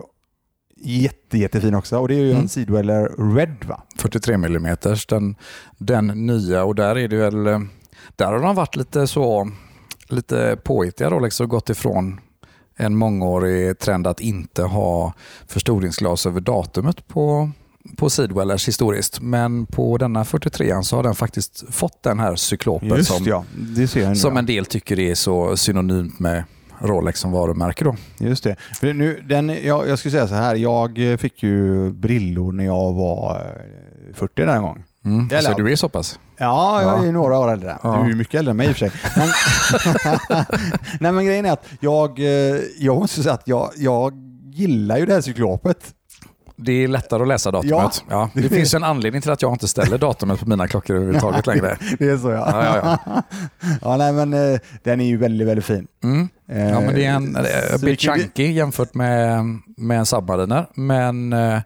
[0.83, 2.43] jätte, jättefin också och det är ju Mm.
[2.43, 3.83] en Sidweller Red va?
[3.99, 4.77] 43 mm,
[5.09, 5.35] den,
[5.79, 7.59] den nya och där är det väl, eh,
[8.17, 9.51] där har de varit lite så,
[10.09, 12.21] lite påhittiga då, liksom gått ifrån
[12.81, 15.13] en mångårig trend att inte ha
[15.47, 17.51] förstoringsglas över datumet på,
[17.97, 19.21] på Sidwellers historiskt.
[19.21, 23.45] Men på denna 43 så har den faktiskt fått den här cyklopen som, ja,
[23.77, 23.87] nu.
[24.17, 24.39] som ja.
[24.39, 26.45] en del tycker är så synonymt med
[26.79, 27.85] Rolex som varumärke.
[27.85, 27.97] Då.
[28.19, 28.57] Just det.
[28.81, 32.93] För nu, den, jag, jag skulle säga så här, jag fick ju brillor när jag
[32.93, 33.37] var
[34.11, 34.85] eh, 40 den gång.
[35.05, 35.29] Mm.
[35.33, 36.19] Eller- Så du är så pass?
[36.41, 36.99] Ja, jag Ja.
[37.03, 37.79] är ju några år äldre.
[37.83, 37.93] Ja.
[37.97, 38.93] Du är ju mycket äldre än mig i och för sig.
[39.17, 39.29] Men,
[41.01, 42.27] Nej men grejen är att jag, eh,
[42.79, 44.13] jag måste säga att jag, jag
[44.53, 45.79] gillar ju det här cyklopet.
[46.57, 48.05] Det är lättare att läsa datumet.
[48.11, 48.31] Ja.
[48.35, 51.77] det finns en anledning till att jag inte ställer datumet på mina klockor överhuvudtaget längre.
[51.99, 52.65] Det är så ja.
[52.65, 53.23] Ja, ja,
[53.83, 55.87] ja nej men eh, den är ju väldigt, väldigt fin.
[56.05, 56.29] Mm.
[56.47, 57.43] Ja, men det är en Eh,
[57.79, 59.45] så bit chunky jämfört med,
[59.77, 60.67] med en Submariner.
[60.75, 61.59] Men eh,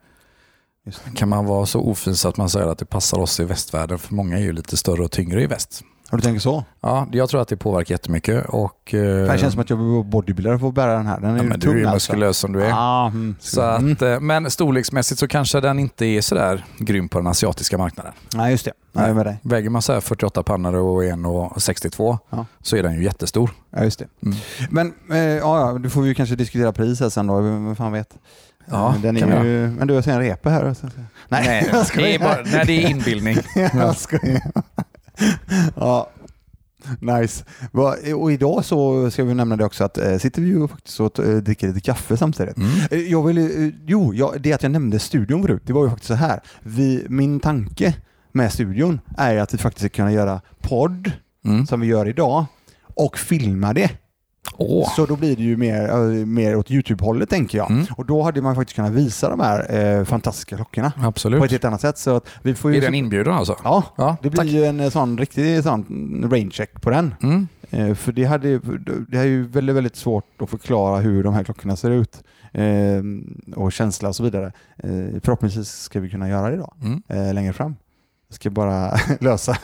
[1.14, 3.98] kan man vara så ofin att man säger att det passar oss i västvärlden?
[3.98, 5.82] För många är ju lite större och tyngre i väst.
[6.08, 6.64] Har du tänkt så?
[6.80, 8.44] Ja, jag tror att det påverkar jättemycket.
[8.48, 11.20] Och, eh, Det känns som att jag behöver bodybuilder för att bära den här.
[11.20, 12.12] Den är ja, men du är ju alltså.
[12.12, 12.72] muskulös som du är.
[12.74, 13.36] Ah, mm.
[13.40, 13.92] Så Mm.
[13.92, 18.12] att, eh, men storleksmässigt så kanske den inte är sådär grym på den asiatiska marknaden.
[18.34, 18.72] Nej, just det.
[19.00, 19.38] Är med dig.
[19.42, 22.46] Väger man så här 48 pannor och 1,62 Ja.
[22.62, 23.50] så är den ju jättestor.
[23.70, 24.06] Ja, just det.
[24.22, 24.36] Mm.
[24.70, 27.40] Men eh, ja, du får vi ju kanske diskutera pris här sen då.
[27.40, 28.08] Vem fan vet?
[28.66, 30.76] Ja, den är ju, Men du, ser en repe här.
[31.28, 32.08] Nej, jag skojar.
[32.08, 33.36] det är bara, nej, det är inbildning.
[33.74, 34.42] jag skojar.
[35.76, 36.10] ja.
[37.00, 37.44] Nice.
[38.16, 41.18] Och idag så ska vi nämna det också att eh, sitter vi ju faktiskt och
[41.18, 42.56] eh, dricker lite kaffe samtidigt.
[42.56, 42.70] Mm.
[42.90, 46.08] Eh, Jag vill, jo, jag, det att jag nämnde studion förut, det var ju faktiskt
[46.08, 46.40] så här.
[46.62, 47.94] Vi, min tanke
[48.32, 51.10] med studion är att vi faktiskt ska kunna göra podd
[51.46, 51.66] Mm.
[51.66, 52.44] som vi gör idag
[52.94, 53.90] och filma det.
[54.56, 54.92] Åh.
[54.96, 57.70] Så då blir det ju mer, eh, mer åt YouTube-hållet tänker jag.
[57.70, 57.84] Mm.
[57.96, 61.44] Och då hade man faktiskt kunnat visa de här eh, fantastiska klockorna på Absolut.
[61.44, 61.98] ett helt annat sätt.
[61.98, 63.56] Så att vi får ju Är den inbjudan alltså?
[63.64, 64.48] Ja, Ja, det blir tack.
[64.48, 67.14] ju en eh, sån riktig sån rain check på den.
[67.22, 67.48] Mm.
[67.70, 68.58] Eh, för det, hade,
[69.08, 72.22] det är ju väldigt, väldigt svårt att förklara hur de här klockorna ser ut
[73.56, 74.52] och känsla och så vidare.
[75.22, 77.34] Förhoppningsvis ska vi kunna göra det idag, Mm.
[77.34, 77.76] längre fram.
[78.28, 78.90] Jag ska bara
[79.20, 79.56] lösa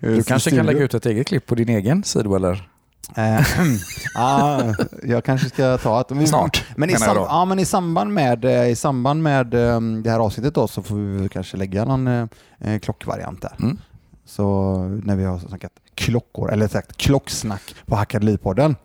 [0.00, 2.77] Du kanske kan lägga ut ett eget klipp på din egen Sidweller Eh,
[4.14, 6.10] ah, jag kanske ska ta ett...
[6.10, 6.64] men- snart.
[6.76, 10.18] Men i, sam, ja, men i samband med, eh, i samband med eh, det här
[10.18, 13.56] avsnittet då, så får vi kanske lägga någon eh, klockvariant där.
[13.60, 13.78] Mm.
[14.24, 18.76] Så när vi har snackat klockor, eller sagt klocksnack på Hackad Liv-podden.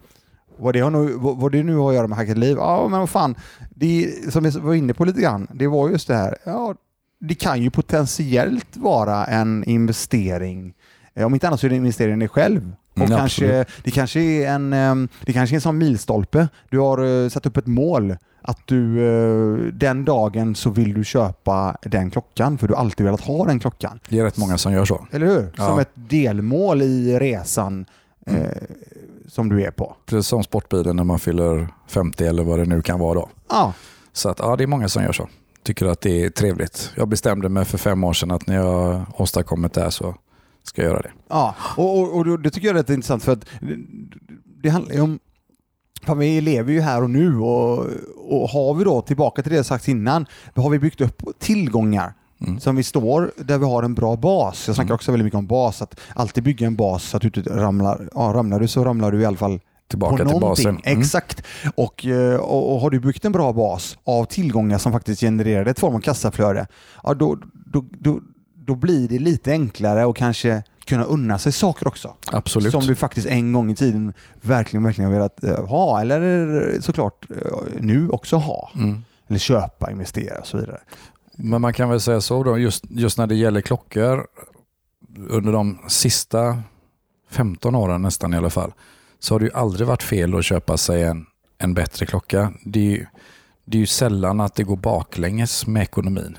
[0.57, 2.57] Vad det, har nu, vad det nu har att göra med Hackad Liv?
[2.57, 3.35] Ja, men vad fan.
[3.69, 6.37] Det, som jag var inne på lite grann, det var just det här.
[6.43, 6.75] Ja,
[7.19, 10.73] det kan ju potentiellt vara en investering.
[11.15, 12.75] Om inte annat så är det en investering i dig själv.
[12.93, 13.67] Och Mm, kanske, absolut.
[13.83, 16.47] det, kanske är en, ehm, det kanske är en sån milstolpe.
[16.69, 18.15] Du har eh, satt upp ett mål.
[18.41, 23.05] Att du eh, den dagen så vill du köpa den klockan för du har alltid
[23.05, 23.99] velat ha den klockan.
[24.09, 25.07] Det är rätt många som gör så.
[25.11, 25.53] Eller hur?
[25.57, 25.67] Ja.
[25.67, 27.85] Som ett delmål i resan
[28.25, 28.35] eh,
[29.27, 29.95] som du är på.
[30.05, 33.29] Precis som sportbilen när man fyller 50 eller vad det nu kan vara då.
[33.49, 33.73] Ja,
[34.13, 35.29] Så att, ja, det är många som gör så.
[35.63, 36.91] Tycker att det är trevligt.
[36.95, 40.15] Jag bestämde mig för fem år sedan att när jag åstadkommit det här så
[40.63, 41.11] ska göra det.
[41.29, 41.55] ja.
[41.77, 43.45] Och, och, och det tycker jag är rätt intressant för att
[44.63, 45.19] det, handlar ju om
[46.05, 47.85] Fan, vi lever ju här och nu och,
[48.27, 52.13] och har vi då, tillbaka till det jag sagt innan, har vi byggt upp tillgångar
[52.47, 52.59] Mm.
[52.59, 54.67] som vi står där vi har en bra bas.
[54.67, 54.95] Jag snackar Mm.
[54.95, 58.09] också väldigt mycket om bas, att alltid bygga en bas så att du inte ramlar.
[58.15, 60.49] Ja, ramlar du så ramlar du i alla fall Tillbaka på till någonting.
[60.49, 60.79] basen.
[60.85, 60.99] Mm.
[60.99, 61.43] Exakt.
[61.75, 65.65] Och, eh, och, och har du byggt en bra bas av tillgångar som faktiskt genererar
[65.65, 66.67] ett form av kassaflöde,
[67.03, 68.19] ja, då, då, då,
[68.65, 72.15] då blir det lite enklare och kanske kunna unna sig saker också.
[72.31, 72.71] Absolut.
[72.71, 77.25] Som du faktiskt en gång i tiden verkligen, verkligen har velat eh, ha eller såklart
[77.29, 77.37] eh,
[77.79, 78.71] nu också ha.
[78.75, 79.03] Mm.
[79.27, 80.79] Eller köpa, investera och så vidare.
[81.35, 84.27] Men man kan väl säga så då, just, just när det gäller klockor,
[85.29, 86.61] under de sista
[87.29, 88.73] 15 åren nästan i alla fall,
[89.19, 91.25] så har det ju aldrig varit fel att köpa sig en,
[91.57, 92.53] en bättre klocka.
[92.65, 93.05] Det är, ju,
[93.65, 96.37] det är ju sällan att det går baklänges med ekonomin.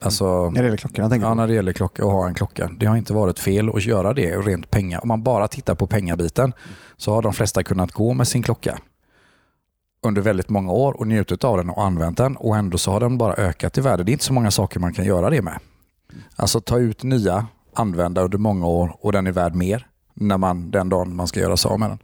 [0.00, 2.70] Alltså, När det gäller klockorna ja, när det gäller klocka och ha en klocka.
[2.78, 5.02] Det har inte varit fel att göra det rent pengar.
[5.02, 6.52] Om man bara tittar på pengabiten
[6.96, 8.78] så har de flesta kunnat gå med sin klocka
[10.02, 13.00] under väldigt många år och njutit av den och använt den och ändå så har
[13.00, 14.04] den bara ökat i värde.
[14.04, 15.58] Det är inte så många saker man kan göra det med.
[16.36, 20.70] Alltså ta ut nya, använda under många år och den är värd mer när man,
[20.70, 21.98] den dagen man ska göra sig av med den.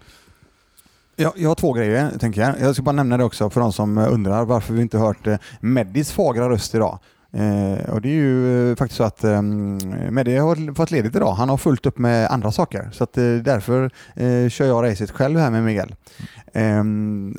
[1.16, 2.60] Jag, jag har två grejer, tänker jag.
[2.60, 5.36] Jag ska bara nämna det också för de som undrar varför vi inte hört eh,
[5.60, 6.98] Meddis fagra röst idag.
[7.34, 9.42] Eh, och Det är ju eh, faktiskt så att eh,
[10.10, 11.32] Meddi har fått ledigt idag.
[11.32, 12.90] Han har fullt upp med andra saker.
[12.92, 15.94] Så att, eh, därför eh, kör jag racet själv här med Miguel.
[16.52, 16.84] Eh,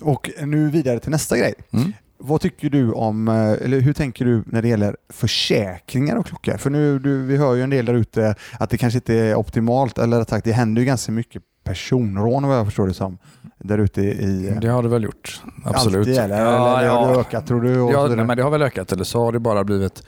[0.02, 1.54] och nu vidare till nästa grej.
[1.72, 1.94] Mm.
[2.18, 6.58] Vad tycker du om, eh, eller hur tänker du när det gäller försäkringar och klockor?
[6.58, 9.36] För nu, du, vi hör ju en del där ute att det kanske inte är
[9.36, 13.18] optimalt, eller rätt sagt det händer ju ganska mycket personrån vad jag förstår det som,
[13.64, 14.48] där ute i...
[14.48, 15.42] eh, Det har det väl gjort.
[15.66, 15.98] Absolut.
[15.98, 17.20] Alltid, eller, Ja, eller har det ja.
[17.20, 17.74] ökat tror du?
[17.74, 20.04] Ja, nej, men det har väl ökat eller så har det bara blivit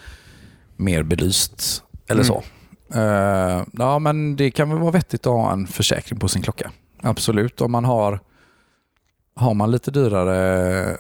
[0.76, 1.84] mer belyst.
[2.08, 2.26] Eller Mm.
[2.36, 2.44] så.
[3.00, 6.72] Eh, ja, men det kan väl vara vettigt att ha en försäkring på sin klocka.
[7.02, 7.62] Absolut.
[7.62, 8.20] Om man har,
[9.36, 10.98] har man lite dyrare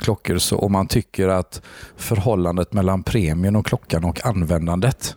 [0.00, 1.62] klockor så, och man tycker att
[1.96, 5.16] förhållandet mellan premien och klockan och användandet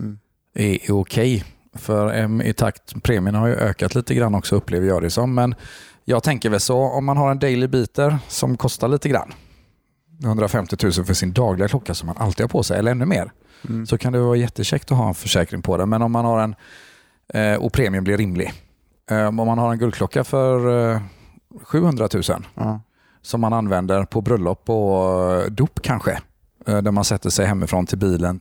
[0.00, 0.18] Mm.
[0.54, 1.44] är, är okej.
[1.74, 5.34] För i takt, premien har ju ökat lite grann också upplever jag det som.
[5.34, 5.54] Men
[6.04, 9.32] jag tänker väl så, om man har en daily beater som kostar lite grann,
[10.24, 13.32] 150 000 för sin dagliga klocka som man alltid har på sig, eller ännu mer,
[13.68, 13.86] Mm.
[13.86, 15.88] så kan det vara jättekäckt att ha en försäkring på den.
[15.88, 16.54] Men om man har en,
[17.34, 18.52] eh, och premien blir rimlig,
[19.10, 21.00] eh, om man har en guldklocka för eh,
[21.62, 22.22] 700 000
[22.54, 22.80] Ja.
[23.22, 26.18] som man använder på bröllop och eh, dop kanske,
[26.66, 28.40] där man sätter sig hemifrån till bilen,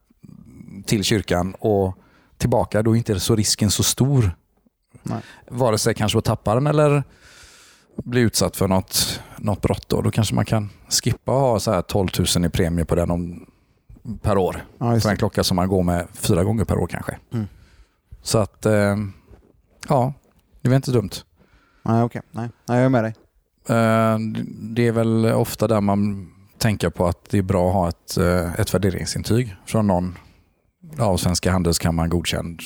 [0.86, 1.98] till kyrkan och
[2.38, 4.32] tillbaka, då är inte så risken så stor.
[5.04, 5.22] Nej.
[5.50, 7.04] Vare sig kanske att tappa den eller
[8.04, 9.90] bli utsatt för något, något brott.
[9.90, 10.02] Då.
[10.02, 13.12] då kanske man kan skippa att ha så här 12 000 i premie på den
[13.12, 13.46] om,
[14.22, 14.66] per år.
[14.78, 17.18] Ja, För en klocka som man går med fyra gånger per år kanske.
[17.34, 17.48] Mm.
[18.22, 18.98] Så att, eh,
[19.90, 20.14] ja,
[20.62, 21.12] det är inte dumt.
[21.84, 22.22] Nej, okej.
[22.32, 22.50] Nej.
[22.68, 23.14] Nej, jag är med dig.
[23.68, 24.18] Eh,
[24.50, 28.18] Det är väl ofta där man tänker på att det är bra att ha ett,
[28.18, 30.18] eh, ett värderingsintyg från någon
[31.00, 32.60] av Svenska Handelskammaren godkänd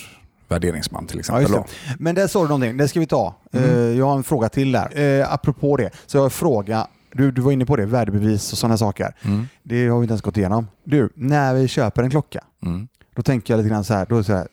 [0.48, 1.64] värderingsman till Ja, exempel.
[1.88, 1.96] det.
[2.00, 3.36] Men där sa du någonting, det ska vi ta.
[3.54, 3.70] Mm.
[3.70, 5.00] Eh, jag har en fråga till där.
[5.00, 6.88] Eh, apropå det, så jag har en fråga.
[7.14, 9.16] Du, du var inne på det, värdebevis och sådana saker.
[9.22, 9.48] Mm.
[9.64, 10.68] Det har vi inte ens gått igenom.
[10.84, 12.88] Du, när vi köper en klocka, Mm.
[13.16, 14.48] då tänker jag lite grann så här, då är så här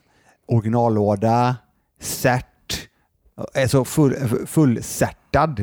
[0.49, 1.57] originallåda,
[2.01, 2.47] cert,
[3.55, 4.15] alltså full,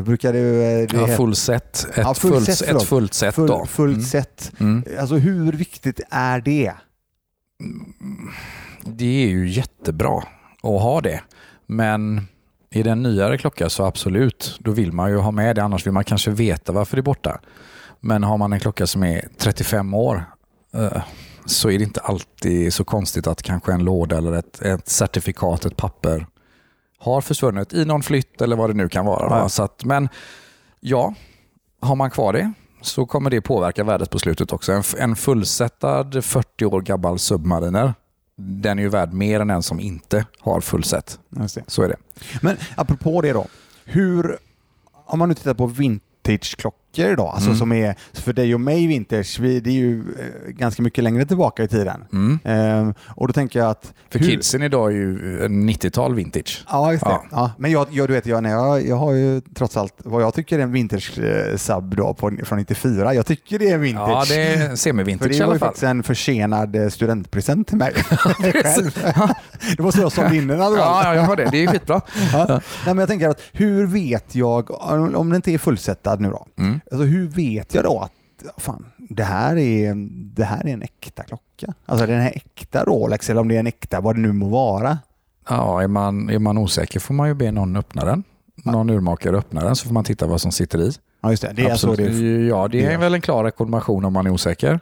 [0.04, 1.18] brukar det, det Ja, heta.
[1.18, 1.88] full set.
[1.90, 3.36] Ett, Ja, full fullt, set, ett fullt set.
[3.36, 4.06] Full, fullt Mm.
[4.06, 4.52] set.
[4.60, 4.84] Mm.
[5.00, 6.72] Alltså hur viktigt är det?
[8.84, 10.24] Det är ju jättebra
[10.64, 11.22] att ha det.
[11.66, 12.28] Men
[12.70, 15.64] i den nyare klocka så absolut, då vill man ju ha med det.
[15.64, 17.40] Annars vill man kanske veta varför det är borta.
[18.00, 20.24] Men har man en klocka som är 35 år
[20.74, 21.02] eh,
[21.46, 25.66] så är det inte alltid så konstigt att kanske en låda eller ett, ett certifikat,
[25.66, 26.28] ett papper
[26.98, 29.30] har försvunnit i någon flytt eller vad det nu kan vara.
[29.30, 29.38] va?
[29.40, 29.50] Ja.
[29.50, 30.10] Så att, men
[30.80, 31.14] ja,
[31.80, 34.72] har man kvar det så kommer det påverka värdet på slutet också.
[34.72, 37.94] En, en fullsättad 40 år gammal Submariner,
[38.38, 41.20] den är ju värd mer än en som inte har fullsätt.
[41.68, 41.98] Så är det.
[42.42, 43.48] Men apropå det då,
[43.86, 44.38] hur,
[45.06, 45.66] om man nu tittar på
[46.92, 47.60] vintageklockor idag, alltså Mm.
[47.60, 51.26] som är, för dig och mig vintage, vi, det är ju eh, ganska mycket längre
[51.26, 52.04] tillbaka i tiden.
[52.14, 52.40] Mm.
[52.44, 53.94] Ehm, och då tänker jag att...
[54.10, 56.66] För hur- kidsen idag är ju en 90-tal vintage.
[56.70, 57.10] Ja, just det.
[57.10, 57.24] Ja.
[57.32, 57.52] Ja.
[57.58, 60.34] Men jag, jag, du vet, jag, nej, jag, jag har ju trots allt vad jag
[60.34, 63.14] tycker är en vintage-sub då på, från 94.
[63.14, 64.10] Jag tycker det är vintage.
[64.10, 65.68] Ja, det är För semi-vintage det i var alla ju fall.
[65.68, 67.94] faktiskt en försenad eh, studentpresent till mig.
[69.78, 70.60] Det var så jag sålde in den.
[70.60, 70.74] Ja,
[71.04, 71.48] ja, jag har det.
[71.52, 72.02] Det är skitbra.
[72.34, 72.46] Ja.
[72.50, 76.48] Nej, men jag tänker att hur vet jag, om den inte är fullsättad nu då,
[76.60, 76.81] Mm.
[76.92, 78.12] Alltså hur vet jag då att
[78.58, 79.96] fan, det, här är,
[80.36, 81.74] det här är en äkta klocka?
[81.86, 84.50] Alltså den här äkta Rolex eller om det är en äkta vad det nu må
[84.50, 84.98] vara.
[85.50, 88.24] Ja, är man, är man osäker får man ju be någon öppna den.
[88.56, 90.92] Någon urmakare öppna den så får man titta vad som sitter i.
[91.22, 91.98] Ja just det, det är Absolut.
[91.98, 92.46] så det.
[92.46, 94.80] Ja, det är det väl en klar rekommendation om man är osäker.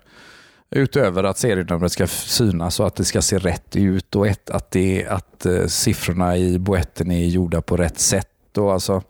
[0.72, 4.72] Utöver att serienumret ska synas och att det ska se rätt ut och ett, att,
[4.72, 8.58] det, att eh, siffrorna i boetten är gjorda på rätt sätt.
[8.58, 9.02] Och alltså,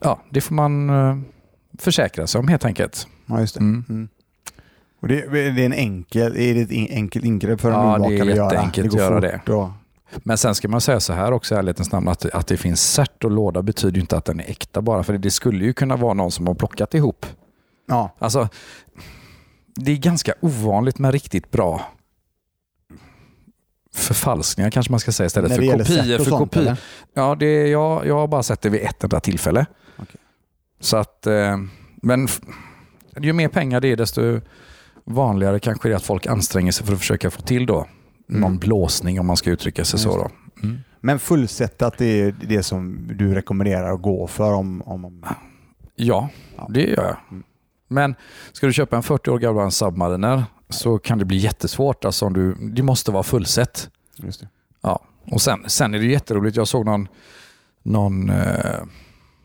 [0.00, 1.16] ja, det får man eh,
[1.78, 3.06] försäkra sig om helt enkelt.
[3.26, 3.60] Ja, just det.
[3.60, 3.84] Mm.
[3.88, 4.08] Mm.
[5.00, 8.04] Och det, det är en enkel, är det ett enkelt ingrepp för en Ja, det
[8.04, 8.52] är urmakare att göra?
[8.52, 9.68] jätteenkelt går att göra fort Och,
[10.24, 12.92] Men sen ska man säga så här också i ärlighetens namn, att, att det finns
[12.92, 15.96] cert och låda betyder inte att den är äkta bara, för det skulle ju kunna
[15.96, 17.26] vara någon som har plockat ihop.
[17.88, 18.48] ja, Alltså,
[19.76, 21.80] det är ganska ovanligt med riktigt bra
[23.94, 26.62] förfalskningar kanske man ska säga istället när det för kopior för sånt, kopior.
[26.62, 26.76] eller?
[27.14, 29.66] Ja, det, jag, jag har bara sett det vid ett enda tillfälle.
[30.84, 31.58] Så att, eh,
[31.96, 32.28] men
[33.20, 34.40] ju mer pengar det är desto
[35.04, 37.86] vanligare kanske det är att folk anstränger sig för att försöka få till då
[38.28, 38.40] Mm.
[38.40, 40.16] någon blåsning om man ska uttrycka sig Just så.
[40.16, 40.30] Då.
[40.66, 40.78] Mm.
[41.00, 44.82] Men fullsättat det är det som du rekommenderar att gå för om...
[44.82, 45.24] om, om
[45.96, 46.66] Ja, Ja.
[46.70, 47.16] det gör jag.
[47.30, 47.42] Mm.
[47.88, 48.14] Men
[48.52, 52.04] ska du köpa en 40 år gammal Submariner så kan det bli jättesvårt.
[52.04, 53.90] Alltså om du, det måste vara fullsätt.
[54.16, 54.48] just det.
[54.80, 55.00] Ja.
[55.30, 56.56] Och sen, sen är det jätteroligt.
[56.56, 57.08] Jag såg någon,
[57.82, 58.80] någon, eh,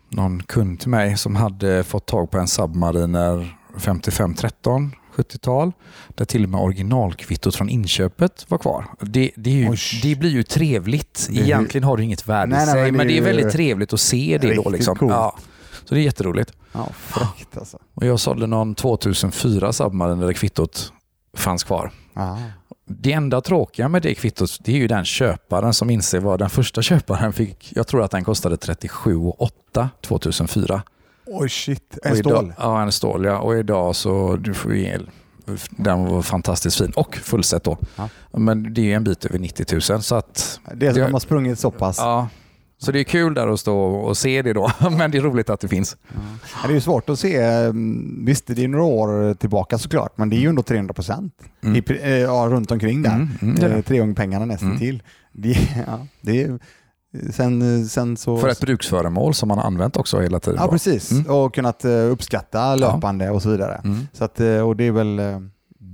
[0.09, 5.71] någon kund till mig som hade fått tag på en Submariner 5513 70-tal
[6.15, 8.85] där till och med originalkvittot från inköpet var kvar.
[8.99, 11.27] Det, det, ju, det blir ju trevligt.
[11.29, 13.21] Det Egentligen har det inget värde Nej, i nej, sig, men det men det är
[13.21, 14.69] väldigt trevligt att se det då.
[14.69, 14.95] Liksom.
[14.95, 15.13] coolt.
[15.13, 15.37] Ja.
[15.85, 16.53] Så det är jätteroligt.
[16.71, 17.77] Ja, fräckt alltså.
[17.93, 20.93] Och jag sålde någon 2004 Submariner där kvittot
[21.37, 21.91] fanns kvar.
[22.13, 22.37] Ja.
[22.91, 26.49] Det enda tråkiga med det kvittot det är ju den köparen som inser vad den
[26.49, 27.71] första köparen fick.
[27.75, 30.81] Jag tror att den kostade 37 8 2004.
[31.25, 32.53] Oj shit, en idag- stål.
[32.57, 33.37] Ja, en stål ja.
[33.39, 34.99] Och idag så du får ju.
[35.69, 37.77] Den var fantastiskt fin och fullsätt då.
[37.95, 38.09] Ja.
[38.31, 41.13] Men det är en bit över 90 000 så att Det är som Det- de
[41.13, 41.97] har sprungit så pass.
[41.97, 42.27] ja.
[42.81, 44.71] Så det är kul där att stå och se det då.
[44.97, 45.97] Men det är roligt att det finns.
[46.07, 46.17] Ja.
[46.67, 47.35] Det är ju svårt att se.
[47.41, 51.33] mm, Visst, det är några år tillbaka såklart, men det är ju ändå 300 procent
[51.63, 51.81] Mm.
[52.21, 53.15] ja, runt omkring där.
[53.15, 53.71] Mm, mm.
[53.71, 54.79] Eh, Tre gånger pengarna nästan Mm.
[54.79, 55.03] till.
[55.33, 55.57] Det,
[55.87, 56.59] ja, det är,
[57.31, 58.37] sen, sen så...
[58.37, 60.59] För ett bruksföremål som man har använt också hela tiden.
[60.61, 61.11] Ja, precis.
[61.11, 61.31] Mm.
[61.31, 63.81] Och kunnat eh, uppskatta löpande och så vidare.
[63.83, 64.07] Mm.
[64.13, 65.39] Så att, eh, och det är väl eh,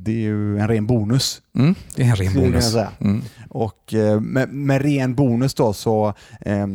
[0.06, 1.41] det är ju en ren bonus.
[1.56, 1.76] Mm.
[1.95, 2.76] Det är en ren bonus.
[2.99, 3.22] Mm.
[3.49, 6.68] Och eh, med, med ren bonus då så eh,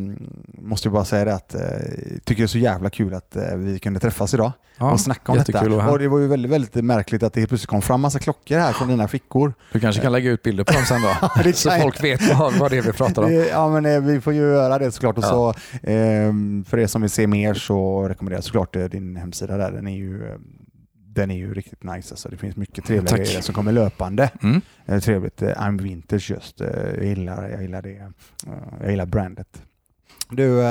[0.61, 1.61] måste jag bara säga det att eh,
[2.23, 4.51] tycker det är så jävla kul att eh, vi kunde träffas idag
[4.81, 5.89] Ja, och snacka om detta.
[5.91, 8.73] Och det var ju väldigt, väldigt märkligt att det plötsligt kom fram massa klockor här
[8.73, 9.53] från dina fickor.
[9.73, 11.51] Du kanske kan lägga ut bilder på dem sen då?
[11.53, 13.33] så folk vet vad, vad det är vi pratar om.
[13.33, 15.17] Ja men eh, vi får ju göra det såklart.
[15.17, 15.29] Och Ja.
[15.29, 15.49] så,
[15.89, 16.33] eh,
[16.65, 19.71] för er som vill se mer så rekommenderar jag såklart eh, din hemsida där.
[19.71, 20.35] Den är ju, eh,
[21.13, 22.13] den är ju riktigt nice.
[22.13, 22.29] Alltså.
[22.29, 23.19] Det finns mycket trevliga Tack.
[23.19, 24.29] grejer som kommer löpande.
[24.43, 24.61] Mm.
[24.85, 25.41] Eh, trevligt.
[25.41, 26.61] Eh, I'm Vintage just.
[26.61, 28.11] Eh, jag, gillar, jag gillar det.
[28.81, 29.61] Jag gillar brandet.
[30.29, 30.63] Du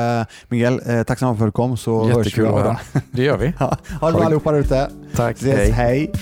[0.49, 2.75] Miguel, tack så mycket för att du kom så hörs vi Jättekul.
[3.11, 3.47] Det gör vi.
[3.59, 4.91] Ha det bra det- allihopa där ute.
[5.15, 5.37] Tack.
[5.37, 5.71] Ses, Hej.
[5.71, 6.13] hej.